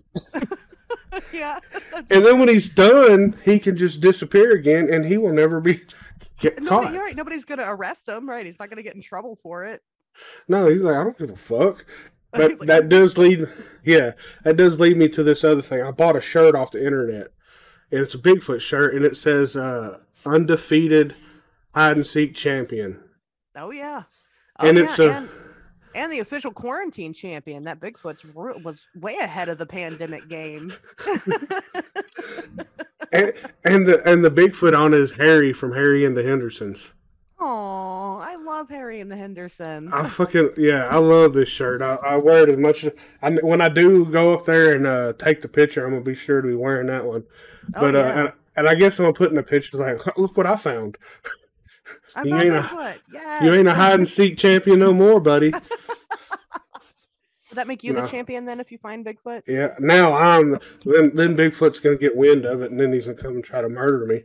[1.31, 1.59] yeah.
[2.11, 5.79] and then when he's done, he can just disappear again, and he will never be
[6.39, 6.93] get Nobody, caught.
[6.93, 7.15] you're right.
[7.15, 8.45] Nobody's gonna arrest him, right?
[8.45, 9.81] He's not gonna get in trouble for it.
[10.47, 11.85] No, he's like, I don't give a fuck.
[12.31, 13.47] But like, that does lead,
[13.85, 14.11] yeah,
[14.43, 15.81] that does lead me to this other thing.
[15.81, 17.27] I bought a shirt off the internet,
[17.91, 21.15] and it's a Bigfoot shirt, and it says uh, "Undefeated
[21.73, 22.99] Hide and Seek Champion."
[23.55, 24.03] Oh yeah.
[24.59, 25.29] And oh, it's a- and,
[25.93, 27.63] and the official quarantine champion.
[27.63, 30.73] That Bigfoot's re- was way ahead of the pandemic game.
[33.13, 33.33] And,
[33.63, 36.89] and the and the Bigfoot on is Harry from Harry and the Hendersons.
[37.39, 39.91] Oh, I love Harry and the Hendersons.
[39.93, 41.81] I fucking yeah, I love this shirt.
[41.81, 42.91] I, I wear it as much as
[43.21, 45.85] I, when I do go up there and uh, take the picture.
[45.85, 47.23] I'm gonna be sure to be wearing that one.
[47.75, 48.19] Oh, But uh, yeah.
[48.21, 50.97] and, and I guess I'm gonna put in the picture like, look what I found.
[52.23, 52.99] You ain't a-.
[53.11, 53.43] Yeah.
[53.43, 55.51] You ain't a hide and seek champion no more, buddy.
[57.49, 58.01] Would that make you No.
[58.01, 59.43] the champion then if you find Bigfoot?
[59.47, 61.11] Yeah, now I'm then.
[61.13, 63.69] Then Bigfoot's gonna get wind of it, and then he's gonna come and try to
[63.69, 64.23] murder me.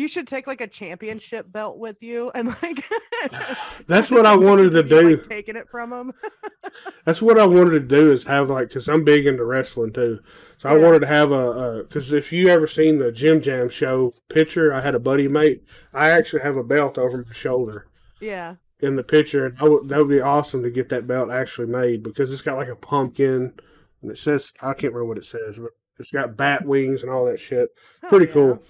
[0.00, 2.82] You should take like a championship belt with you and like.
[3.86, 5.28] That's what I wanted to you, like, do.
[5.28, 6.14] taking it from him.
[7.04, 10.20] That's what I wanted to do is have like because I'm big into wrestling too.
[10.56, 14.72] So I wanted to have a because if you ever seen the JimJam show picture,
[14.72, 15.64] I had a buddy mate.
[15.92, 17.86] I actually have a belt over my shoulder
[18.20, 18.54] yeah.
[18.78, 22.02] in the picture, and I that would be awesome to get that belt actually made
[22.02, 23.52] because it's got like a pumpkin,
[24.00, 27.12] and it says I can't remember what it says, but it's got bat wings and
[27.12, 27.68] all that shit.
[28.02, 28.32] Oh, Pretty yeah.
[28.32, 28.62] cool.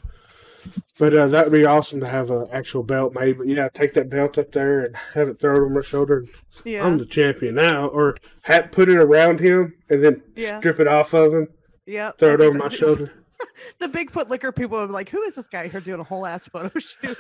[0.99, 3.39] But uh, that would be awesome to have an actual belt made.
[3.39, 6.19] But yeah, take that belt up there and have it thrown over my shoulder.
[6.19, 6.29] And
[6.65, 6.87] Yeah.
[6.87, 7.87] I'm the champion now.
[7.89, 10.59] Or hat, put it around him and then Yeah.
[10.59, 11.49] strip it off of him,
[11.87, 12.13] yeah.
[12.13, 13.13] throw it over my shoulder.
[13.79, 16.47] the Bigfoot liquor people are like, who is this guy here doing a whole ass
[16.49, 17.17] photo shoot?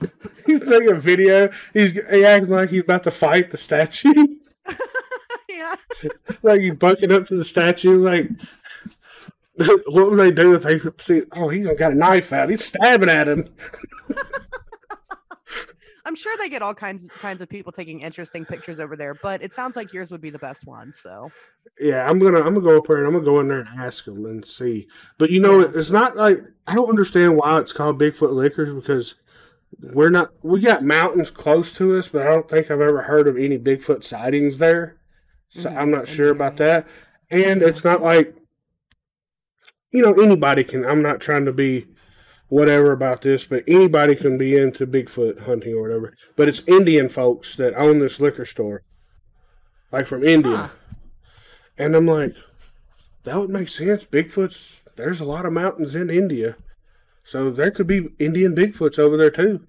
[0.46, 1.50] He's taking a video.
[1.74, 4.14] He's he acting like he's about to fight the statue.
[5.48, 5.74] yeah.
[6.42, 7.98] like he's bucking up to the statue.
[7.98, 8.30] Like,
[9.86, 11.22] what would they do if they see?
[11.32, 12.50] Oh, he's got a knife out.
[12.50, 13.44] He's stabbing at him.
[16.04, 19.42] I'm sure they get all kinds kinds of people taking interesting pictures over there, but
[19.42, 20.90] it sounds like yours would be the best one.
[20.94, 21.30] So
[21.78, 23.68] Yeah, I'm gonna I'm gonna go up there and I'm gonna go in there and
[23.78, 24.88] ask him and see.
[25.18, 25.72] But you know, Yeah.
[25.74, 29.16] it's not like I don't understand why it's called Bigfoot Liquors because
[29.92, 33.28] we're not we got mountains close to us, but I don't think I've ever heard
[33.28, 34.96] of any Bigfoot sightings there.
[35.50, 36.86] So Mhm, I'm not sure about that.
[37.30, 38.34] And it's not like
[39.90, 40.84] you know, anybody can.
[40.84, 41.86] I'm not trying to be
[42.48, 46.14] whatever about this, but anybody can be into Bigfoot hunting or whatever.
[46.36, 48.82] But it's Indian folks that own this liquor store,
[49.92, 50.56] like from India.
[50.56, 50.68] Huh.
[51.76, 52.34] And I'm like,
[53.24, 54.04] that would make sense.
[54.04, 56.56] Bigfoot's, there's a lot of mountains in India.
[57.24, 59.66] So there could be Indian Bigfoots over there too.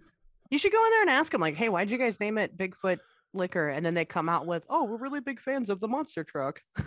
[0.50, 2.58] You should go in there and ask them, like, hey, why'd you guys name it
[2.58, 3.00] Bigfoot
[3.34, 3.70] Liquor?
[3.70, 6.64] And then they come out with, oh, we're really big fans of the monster truck.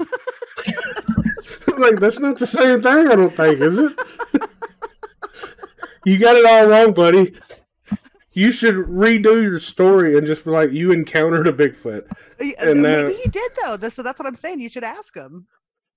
[1.78, 4.00] like, that's not the same thing, I don't think, is it?
[6.04, 7.34] you got it all wrong, buddy.
[8.34, 12.10] You should redo your story and just be like, you encountered a Bigfoot.
[12.38, 13.76] And, Maybe uh, he did though.
[13.76, 14.60] This, so that's what I'm saying.
[14.60, 15.46] You should ask him.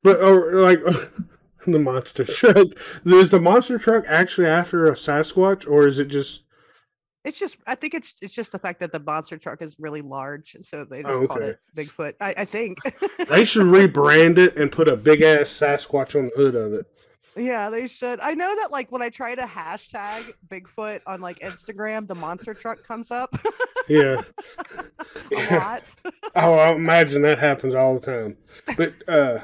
[0.03, 0.79] But, or, like,
[1.65, 2.67] the monster truck.
[3.05, 6.41] Is the monster truck actually after a Sasquatch, or is it just.
[7.25, 10.01] It's just, I think it's it's just the fact that the monster truck is really
[10.01, 11.49] large, so they just Oh, called okay.
[11.49, 12.13] it Bigfoot.
[12.21, 12.77] I, I think.
[13.29, 16.85] They should rebrand it and put a big ass Sasquatch on the hood of it.
[17.35, 18.19] yeah, they should.
[18.21, 22.53] I know that like when I try to hashtag Bigfoot on like Instagram, the monster
[22.53, 23.35] truck comes up
[23.89, 24.21] Yeah.
[25.35, 25.91] a lot.
[26.37, 28.37] Oh, I imagine that happens all the time.
[28.77, 29.39] But uh,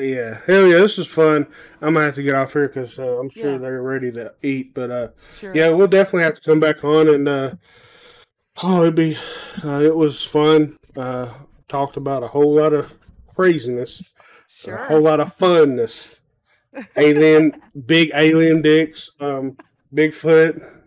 [0.00, 1.46] but yeah, hell yeah, this is fun.
[1.82, 3.58] I'm gonna have to get off here because uh, I'm sure Yeah.
[3.58, 4.72] they're ready to eat.
[4.72, 5.54] But uh, Sure.
[5.54, 7.54] yeah, we'll definitely have to come back on and uh,
[8.62, 9.18] oh, it'd be
[9.62, 10.78] uh, it was fun.
[10.96, 11.34] Uh,
[11.68, 12.96] talked about a whole lot of
[13.34, 14.02] craziness,
[14.48, 14.76] Sure.
[14.76, 16.20] a whole lot of funness.
[16.96, 17.52] Alien,
[17.84, 19.54] big alien dicks, um,
[19.94, 20.78] Bigfoot.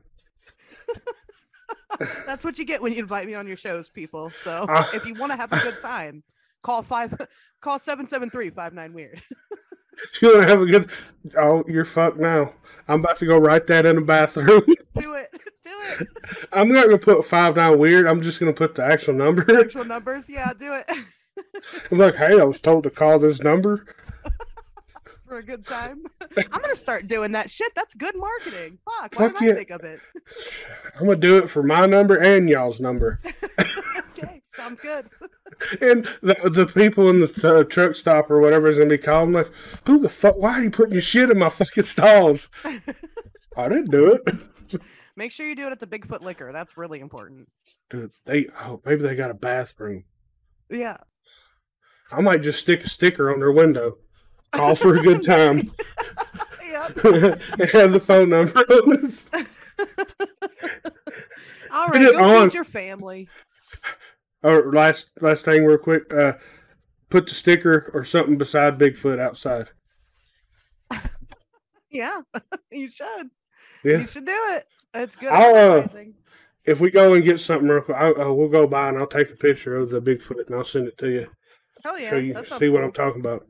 [2.26, 4.32] That's what you get when you invite me on your shows, people.
[4.44, 4.90] So Ah.
[4.94, 6.24] if you want to have a good time,
[6.64, 7.14] call five,
[7.62, 9.22] call seven seven three five nine weird.
[9.94, 10.90] If you want to have a good,
[11.38, 12.54] oh, you're fucked now.
[12.88, 14.64] I'm about to go write that in the bathroom.
[14.96, 15.30] Do it,
[15.64, 16.08] do it.
[16.52, 18.08] I'm not gonna put five nine weird.
[18.08, 19.60] I'm just gonna put the actual number.
[19.60, 20.86] Actual numbers, yeah, do it
[21.92, 23.88] I'm like, hey, I was told to call this number.
[25.28, 26.04] for a good time.
[26.22, 27.74] I'm gonna start doing that shit.
[27.76, 28.78] That's good marketing.
[28.86, 29.54] Fuck, why Fuck didn't yeah.
[29.54, 30.00] I think of it?
[31.00, 33.20] I'm gonna do it for my number and y'all's number.
[34.56, 35.10] Sounds good.
[35.82, 39.34] And the, the people in the uh, truck stop or whatever is gonna be calling
[39.34, 39.52] like,
[39.86, 40.36] who the fuck?
[40.36, 42.50] Why are you putting your shit in my fucking stalls?
[43.58, 44.82] I didn't do it.
[45.16, 46.52] Make sure you do it at the Bigfoot Liquor.
[46.52, 47.48] That's really important.
[47.92, 50.06] Dude, they oh maybe they got a bathroom.
[50.72, 50.98] Yeah.
[52.12, 53.98] I might just stick a sticker on their window.
[54.52, 55.72] Call for a good time.
[56.68, 57.04] Yep.
[57.72, 58.64] have the phone number.
[61.72, 62.50] All right, go on.
[62.50, 63.30] feed your family.
[64.44, 66.14] Or last last thing, real quick.
[66.14, 66.34] Uh,
[67.10, 69.70] put the sticker or something beside Bigfoot outside.
[71.94, 72.22] Yeah,
[72.72, 73.30] you should.
[73.84, 74.00] Yeah.
[74.00, 74.66] You should do it.
[74.96, 75.88] It's good uh.
[76.66, 79.06] If we go and get something real quick, I, uh, we'll go by and I'll
[79.06, 81.30] take a picture of the Bigfoot and I'll send it to you
[81.84, 82.10] Hell yeah.
[82.10, 82.78] so you see sounds what cool.
[82.84, 83.46] I'm talking about.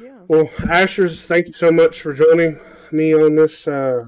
[0.00, 0.18] Yeah.
[0.28, 2.60] Well, Asherz, thank you so much for joining
[2.92, 4.04] me on this, uh,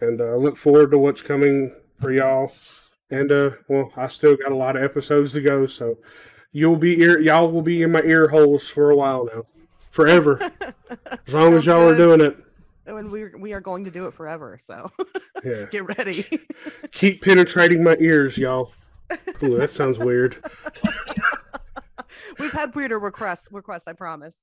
[0.00, 2.52] and uh, look forward to what's coming for y'all.
[3.10, 5.98] And uh, well, I still got a lot of episodes to go, so
[6.52, 9.44] you'll be ear, y'all will be in my ear holes for a while now,
[9.90, 10.38] forever,
[11.26, 12.36] as long as y'all are doing it.
[12.86, 14.58] And we we are going to do it forever.
[14.60, 14.90] So
[15.44, 16.24] Yeah, get ready.
[16.92, 18.72] keep penetrating my ears, y'all.
[19.42, 20.42] Ooh, that sounds weird.
[22.38, 23.48] We've had weirder requests.
[23.50, 24.36] Requests, I promise.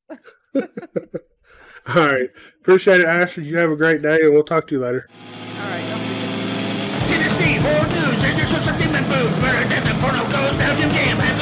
[0.56, 2.30] All right,
[2.60, 3.45] appreciate it, Ashley.
[3.45, 5.07] You have a great day, and we'll talk to you later.
[5.10, 5.84] All right.
[5.85, 7.07] I'll.
[7.07, 11.37] Tennessee, Angels of demon booth, murder, death, and porno goes, Belgium game